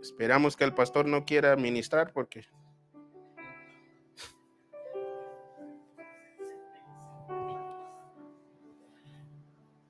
Esperamos 0.00 0.56
que 0.56 0.64
el 0.64 0.72
pastor 0.72 1.04
no 1.04 1.26
quiera 1.26 1.54
ministrar 1.54 2.14
porque... 2.14 2.46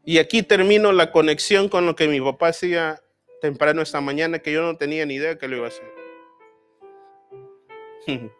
Y 0.04 0.18
aquí 0.18 0.42
termino 0.42 0.90
la 0.90 1.12
conexión 1.12 1.68
con 1.68 1.86
lo 1.86 1.94
que 1.94 2.08
mi 2.08 2.20
papá 2.20 2.48
hacía 2.48 3.03
temprano 3.44 3.82
esta 3.82 4.00
mañana, 4.00 4.38
que 4.38 4.52
yo 4.52 4.62
no 4.62 4.78
tenía 4.78 5.04
ni 5.04 5.16
idea 5.16 5.36
que 5.36 5.48
lo 5.48 5.56
iba 5.56 5.66
a 5.66 5.68
hacer. 5.68 5.92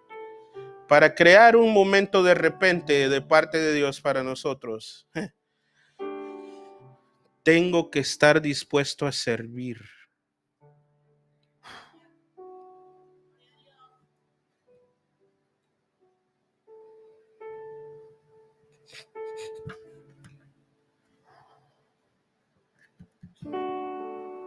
Para 0.89 1.15
crear 1.15 1.57
un 1.57 1.75
momento 1.75 2.23
de 2.23 2.33
repente 2.33 3.11
de 3.11 3.21
parte 3.21 3.59
de 3.59 3.75
Dios 3.75 4.01
para 4.01 4.23
nosotros, 4.23 5.07
tengo 7.43 7.91
que 7.91 7.99
estar 7.99 8.41
dispuesto 8.41 9.07
a 9.07 9.13
servir. 9.13 9.77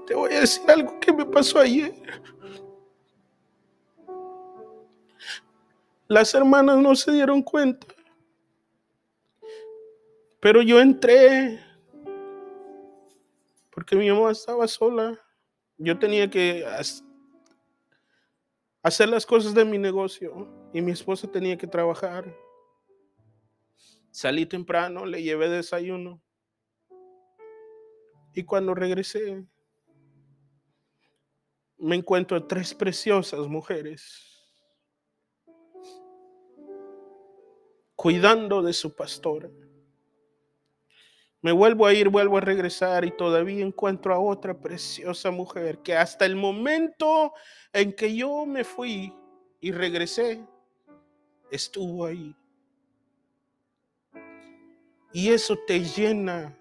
Te 0.07 0.15
voy 0.15 0.33
a 0.33 0.39
decir 0.39 0.63
algo 0.71 0.97
que 1.01 1.11
me 1.11 1.25
pasó 1.25 1.59
ayer. 1.59 1.93
Las 6.07 6.33
hermanas 6.33 6.77
no 6.77 6.95
se 6.95 7.11
dieron 7.11 7.43
cuenta. 7.43 7.85
Pero 10.39 10.61
yo 10.61 10.79
entré 10.79 11.59
porque 13.71 13.97
mi 13.97 14.09
mamá 14.09 14.31
estaba 14.31 14.65
sola. 14.67 15.19
Yo 15.77 15.99
tenía 15.99 16.29
que 16.29 16.65
hacer 18.81 19.09
las 19.09 19.25
cosas 19.25 19.53
de 19.53 19.65
mi 19.65 19.77
negocio 19.77 20.47
y 20.73 20.81
mi 20.81 20.91
esposa 20.91 21.29
tenía 21.29 21.57
que 21.57 21.67
trabajar. 21.67 22.33
Salí 24.09 24.45
temprano, 24.45 25.05
le 25.05 25.21
llevé 25.21 25.49
desayuno. 25.49 26.21
Y 28.33 28.43
cuando 28.43 28.73
regresé, 28.73 29.45
me 31.77 31.95
encuentro 31.95 32.45
tres 32.45 32.73
preciosas 32.73 33.47
mujeres 33.47 34.27
cuidando 37.95 38.61
de 38.61 38.73
su 38.73 38.95
pastor. 38.95 39.51
Me 41.41 41.51
vuelvo 41.51 41.85
a 41.85 41.93
ir, 41.93 42.09
vuelvo 42.09 42.37
a 42.37 42.41
regresar 42.41 43.05
y 43.05 43.11
todavía 43.11 43.65
encuentro 43.65 44.13
a 44.13 44.19
otra 44.19 44.59
preciosa 44.59 45.31
mujer 45.31 45.79
que 45.79 45.95
hasta 45.95 46.25
el 46.25 46.35
momento 46.35 47.33
en 47.73 47.93
que 47.93 48.15
yo 48.15 48.45
me 48.45 48.63
fui 48.63 49.13
y 49.59 49.71
regresé, 49.71 50.45
estuvo 51.51 52.05
ahí. 52.05 52.35
Y 55.11 55.29
eso 55.29 55.57
te 55.65 55.79
llena 55.79 56.55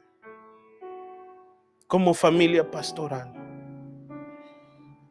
como 1.86 2.14
familia 2.14 2.70
pastoral. 2.70 3.45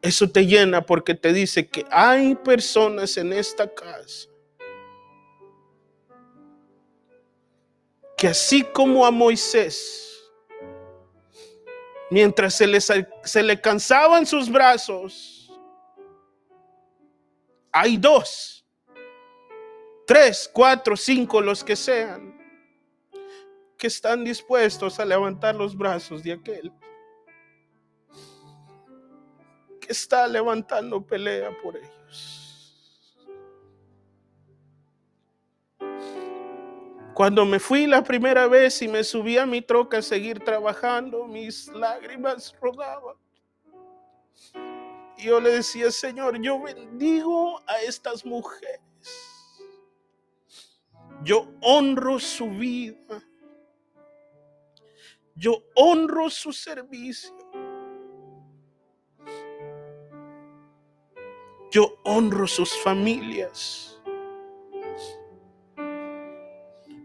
Eso 0.02 0.30
te 0.30 0.46
llena 0.46 0.82
porque 0.82 1.14
te 1.14 1.32
dice 1.32 1.68
que 1.68 1.84
hay 1.90 2.34
personas 2.34 3.16
en 3.16 3.32
esta 3.32 3.72
casa 3.72 4.28
que 8.16 8.28
así 8.28 8.62
como 8.62 9.04
a 9.04 9.10
Moisés, 9.10 10.32
mientras 12.10 12.54
se 12.54 12.66
le, 12.66 12.80
se 12.80 13.60
cansaban 13.60 14.24
sus 14.24 14.50
brazos, 14.50 15.52
hay 17.70 17.98
dos, 17.98 18.64
tres, 20.06 20.48
cuatro, 20.50 20.96
cinco, 20.96 21.42
los 21.42 21.62
que 21.62 21.76
sean, 21.76 22.34
que 23.76 23.88
están 23.88 24.24
dispuestos 24.24 24.98
a 24.98 25.04
levantar 25.04 25.54
los 25.54 25.76
brazos 25.76 26.22
de 26.22 26.32
aquel 26.32 26.72
está 29.88 30.26
levantando 30.26 31.04
pelea 31.04 31.50
por 31.62 31.76
ellos. 31.76 31.96
Cuando 37.14 37.46
me 37.46 37.58
fui 37.58 37.86
la 37.86 38.04
primera 38.04 38.46
vez 38.46 38.82
y 38.82 38.88
me 38.88 39.02
subí 39.02 39.38
a 39.38 39.46
mi 39.46 39.62
troca 39.62 39.98
a 39.98 40.02
seguir 40.02 40.40
trabajando, 40.40 41.26
mis 41.26 41.68
lágrimas 41.68 42.54
rodaban. 42.60 43.16
Y 45.16 45.24
yo 45.24 45.40
le 45.40 45.52
decía, 45.52 45.90
Señor, 45.90 46.38
yo 46.42 46.60
bendigo 46.60 47.62
a 47.66 47.80
estas 47.80 48.22
mujeres. 48.26 48.82
Yo 51.22 51.48
honro 51.62 52.18
su 52.18 52.50
vida. 52.50 53.22
Yo 55.34 55.62
honro 55.74 56.28
su 56.28 56.52
servicio. 56.52 57.34
Yo 61.76 61.98
honro 62.04 62.46
sus 62.46 62.74
familias. 62.78 64.00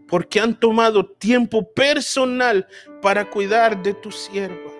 Porque 0.08 0.40
han 0.40 0.58
tomado 0.58 1.04
tiempo 1.04 1.70
personal 1.74 2.66
para 3.02 3.28
cuidar 3.28 3.82
de 3.82 3.92
tu 3.92 4.10
sierva. 4.10 4.72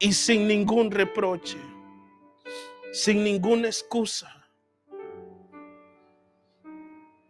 Y 0.00 0.12
sin 0.12 0.48
ningún 0.48 0.90
reproche, 0.90 1.58
sin 2.90 3.22
ninguna 3.22 3.68
excusa. 3.68 4.28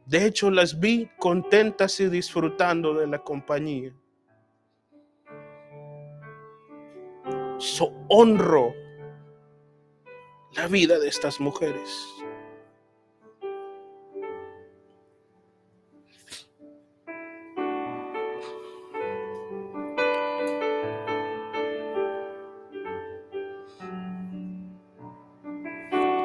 De 0.06 0.24
hecho, 0.24 0.50
las 0.50 0.80
vi 0.80 1.06
contentas 1.18 2.00
y 2.00 2.08
disfrutando 2.08 2.94
de 2.94 3.06
la 3.06 3.18
compañía. 3.18 3.92
So 7.58 7.92
honro 8.08 8.87
la 10.54 10.66
vida 10.66 10.98
de 10.98 11.08
estas 11.08 11.40
mujeres. 11.40 12.06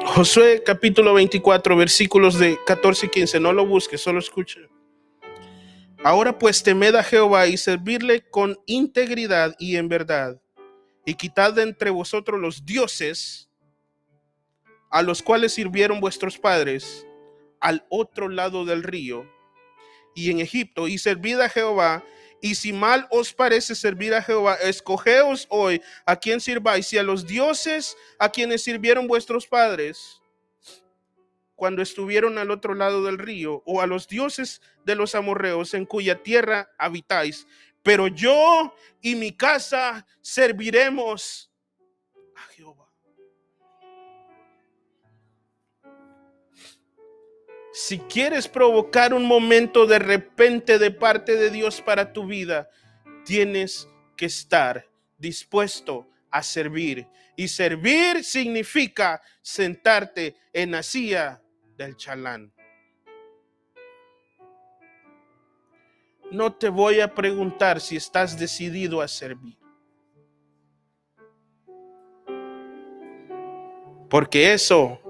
Josué 0.06 0.62
capítulo 0.64 1.12
24, 1.14 1.76
versículos 1.76 2.38
de 2.38 2.56
14 2.66 3.06
y 3.06 3.08
15. 3.08 3.40
No 3.40 3.52
lo 3.52 3.66
busques, 3.66 4.00
solo 4.00 4.20
escucha. 4.20 4.60
Ahora 6.04 6.38
pues 6.38 6.62
temed 6.62 6.94
a 6.94 7.02
Jehová 7.02 7.48
y 7.48 7.56
servirle 7.56 8.20
con 8.30 8.56
integridad 8.66 9.56
y 9.58 9.76
en 9.76 9.88
verdad, 9.88 10.40
y 11.04 11.14
quitad 11.14 11.54
de 11.54 11.62
entre 11.62 11.90
vosotros 11.90 12.38
los 12.38 12.64
dioses 12.64 13.50
a 14.94 15.02
los 15.02 15.22
cuales 15.22 15.52
sirvieron 15.52 15.98
vuestros 15.98 16.38
padres 16.38 17.04
al 17.58 17.84
otro 17.88 18.28
lado 18.28 18.64
del 18.64 18.84
río 18.84 19.28
y 20.14 20.30
en 20.30 20.38
Egipto, 20.38 20.86
y 20.86 20.98
servid 20.98 21.40
a 21.40 21.48
Jehová. 21.48 22.04
Y 22.40 22.54
si 22.54 22.72
mal 22.72 23.08
os 23.10 23.32
parece 23.32 23.74
servir 23.74 24.14
a 24.14 24.22
Jehová, 24.22 24.54
escogeos 24.54 25.48
hoy 25.50 25.82
a 26.06 26.14
quien 26.14 26.40
sirváis, 26.40 26.92
y 26.92 26.98
a 26.98 27.02
los 27.02 27.26
dioses 27.26 27.96
a 28.20 28.28
quienes 28.28 28.62
sirvieron 28.62 29.08
vuestros 29.08 29.48
padres 29.48 30.22
cuando 31.56 31.82
estuvieron 31.82 32.38
al 32.38 32.52
otro 32.52 32.74
lado 32.74 33.02
del 33.02 33.18
río, 33.18 33.64
o 33.66 33.80
a 33.80 33.88
los 33.88 34.06
dioses 34.06 34.62
de 34.86 34.94
los 34.94 35.16
amorreos 35.16 35.74
en 35.74 35.86
cuya 35.86 36.22
tierra 36.22 36.70
habitáis. 36.78 37.48
Pero 37.82 38.06
yo 38.06 38.72
y 39.00 39.16
mi 39.16 39.32
casa 39.32 40.06
serviremos 40.20 41.50
Si 47.76 47.98
quieres 47.98 48.46
provocar 48.46 49.12
un 49.12 49.26
momento 49.26 49.84
de 49.84 49.98
repente 49.98 50.78
de 50.78 50.92
parte 50.92 51.34
de 51.34 51.50
Dios 51.50 51.82
para 51.82 52.12
tu 52.12 52.24
vida, 52.24 52.70
tienes 53.24 53.88
que 54.16 54.26
estar 54.26 54.88
dispuesto 55.18 56.08
a 56.30 56.44
servir. 56.44 57.08
Y 57.34 57.48
servir 57.48 58.22
significa 58.22 59.20
sentarte 59.42 60.36
en 60.52 60.70
la 60.70 60.84
silla 60.84 61.42
del 61.76 61.96
chalán. 61.96 62.52
No 66.30 66.54
te 66.54 66.68
voy 66.68 67.00
a 67.00 67.12
preguntar 67.12 67.80
si 67.80 67.96
estás 67.96 68.38
decidido 68.38 69.00
a 69.00 69.08
servir. 69.08 69.58
Porque 74.08 74.52
eso 74.52 75.00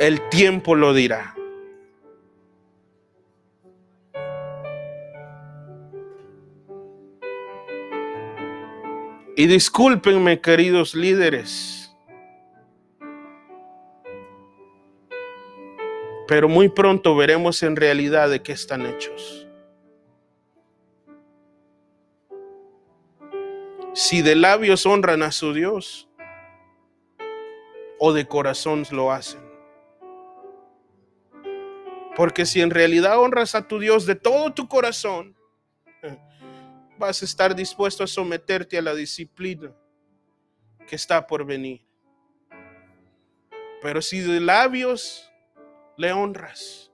El 0.00 0.30
tiempo 0.30 0.74
lo 0.74 0.94
dirá. 0.94 1.34
Y 9.36 9.46
discúlpenme, 9.46 10.40
queridos 10.40 10.94
líderes, 10.94 11.94
pero 16.26 16.48
muy 16.48 16.70
pronto 16.70 17.14
veremos 17.14 17.62
en 17.62 17.76
realidad 17.76 18.30
de 18.30 18.40
qué 18.40 18.52
están 18.52 18.86
hechos. 18.86 19.46
Si 23.92 24.22
de 24.22 24.34
labios 24.34 24.86
honran 24.86 25.22
a 25.22 25.30
su 25.30 25.52
Dios 25.52 26.08
o 27.98 28.14
de 28.14 28.26
corazón 28.26 28.84
lo 28.92 29.12
hacen. 29.12 29.49
Porque 32.20 32.44
si 32.44 32.60
en 32.60 32.68
realidad 32.68 33.18
honras 33.18 33.54
a 33.54 33.66
tu 33.66 33.78
Dios 33.78 34.04
de 34.04 34.14
todo 34.14 34.52
tu 34.52 34.68
corazón, 34.68 35.34
vas 36.98 37.22
a 37.22 37.24
estar 37.24 37.56
dispuesto 37.56 38.04
a 38.04 38.06
someterte 38.06 38.76
a 38.76 38.82
la 38.82 38.94
disciplina 38.94 39.74
que 40.86 40.96
está 40.96 41.26
por 41.26 41.46
venir. 41.46 41.80
Pero 43.80 44.02
si 44.02 44.20
de 44.20 44.38
labios 44.38 45.32
le 45.96 46.12
honras, 46.12 46.92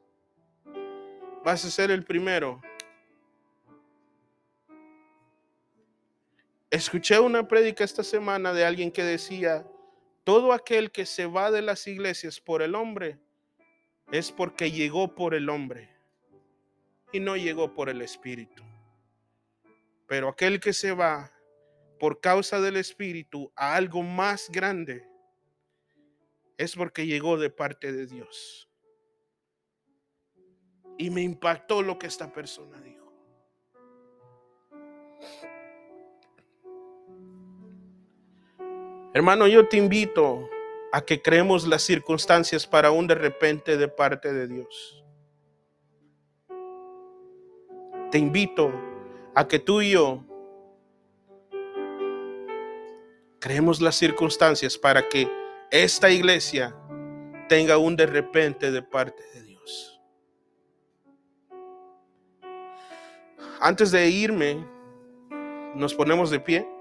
vas 1.44 1.64
a 1.64 1.70
ser 1.72 1.90
el 1.90 2.04
primero. 2.04 2.62
Escuché 6.70 7.18
una 7.18 7.48
prédica 7.48 7.82
esta 7.82 8.04
semana 8.04 8.52
de 8.52 8.64
alguien 8.64 8.92
que 8.92 9.02
decía, 9.02 9.66
todo 10.22 10.52
aquel 10.52 10.92
que 10.92 11.04
se 11.04 11.26
va 11.26 11.50
de 11.50 11.62
las 11.62 11.84
iglesias 11.88 12.38
por 12.38 12.62
el 12.62 12.76
hombre 12.76 13.18
es 14.10 14.30
porque 14.32 14.70
llegó 14.70 15.14
por 15.14 15.34
el 15.34 15.48
hombre 15.48 15.88
y 17.12 17.20
no 17.20 17.36
llegó 17.36 17.74
por 17.74 17.88
el 17.88 18.02
espíritu. 18.02 18.62
Pero 20.06 20.28
aquel 20.28 20.60
que 20.60 20.72
se 20.72 20.92
va 20.92 21.32
por 21.98 22.20
causa 22.20 22.60
del 22.60 22.76
Espíritu 22.76 23.52
a 23.56 23.74
algo 23.74 24.02
más 24.02 24.50
grande 24.50 25.08
es 26.58 26.74
porque 26.74 27.06
llegó 27.06 27.38
de 27.38 27.50
parte 27.50 27.92
de 27.92 28.06
Dios. 28.06 28.68
Y 30.98 31.10
me 31.10 31.22
impactó 31.22 31.82
lo 31.82 31.98
que 31.98 32.06
esta 32.06 32.32
persona 32.32 32.80
dijo. 32.80 33.12
Hermano, 39.12 39.46
yo 39.46 39.66
te 39.68 39.78
invito 39.78 40.48
a 40.92 41.00
que 41.00 41.20
creemos 41.20 41.66
las 41.66 41.82
circunstancias 41.82 42.66
para 42.66 42.90
un 42.90 43.06
de 43.06 43.14
repente 43.14 43.76
de 43.76 43.88
parte 43.88 44.32
de 44.32 44.46
Dios. 44.46 45.04
Te 48.10 48.18
invito 48.18 48.72
a 49.34 49.46
que 49.46 49.58
tú 49.58 49.82
y 49.82 49.90
yo 49.90 50.24
creemos 53.40 53.80
las 53.80 53.96
circunstancias 53.96 54.78
para 54.78 55.08
que 55.08 55.30
esta 55.70 56.10
iglesia 56.10 56.74
tenga 57.48 57.78
un 57.78 57.96
de 57.96 58.06
repente 58.06 58.70
de 58.70 58.82
parte 58.82 59.22
de 59.34 59.42
Dios. 59.42 60.00
Antes 63.60 63.90
de 63.90 64.08
irme, 64.08 64.66
nos 65.74 65.94
ponemos 65.94 66.30
de 66.30 66.40
pie. 66.40 66.75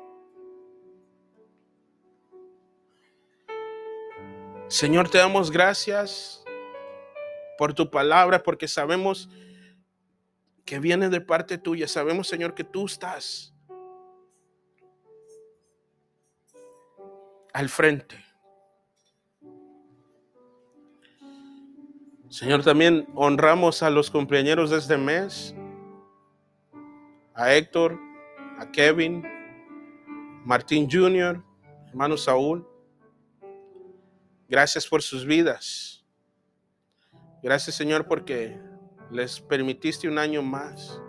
Señor, 4.76 5.08
te 5.08 5.20
damos 5.20 5.52
gracias 5.52 6.44
por 7.58 7.74
tu 7.74 7.90
palabra, 7.90 8.44
porque 8.44 8.68
sabemos 8.68 9.30
que 10.66 10.80
viene 10.80 11.08
de 11.08 11.22
parte 11.22 11.58
tuya. 11.58 11.88
Sabemos, 11.88 12.28
Señor, 12.28 12.54
que 12.54 12.66
tú 12.66 12.86
estás 12.86 13.56
al 17.54 17.70
frente. 17.70 18.22
Señor, 22.28 22.62
también 22.62 23.08
honramos 23.16 23.82
a 23.82 23.90
los 23.90 24.12
compañeros 24.12 24.72
de 24.72 24.80
este 24.80 24.98
mes, 24.98 25.56
a 27.34 27.54
Héctor, 27.54 27.98
a 28.60 28.70
Kevin, 28.74 29.26
Martín 30.44 30.90
Jr., 30.92 31.42
hermano 31.88 32.18
Saúl. 32.18 32.75
Gracias 34.48 34.88
por 34.88 35.02
sus 35.02 35.26
vidas. 35.26 36.04
Gracias, 37.42 37.76
Señor, 37.76 38.08
porque 38.08 38.60
les 39.12 39.40
permitiste 39.40 40.08
un 40.08 40.18
año 40.18 40.42
más. 40.42 41.00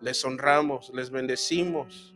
Les 0.00 0.24
honramos, 0.24 0.90
les 0.94 1.10
bendecimos. 1.10 2.14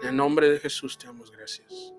En 0.00 0.08
el 0.08 0.16
nombre 0.16 0.48
de 0.50 0.58
Jesús 0.58 0.98
te 0.98 1.06
damos 1.06 1.30
gracias. 1.30 1.92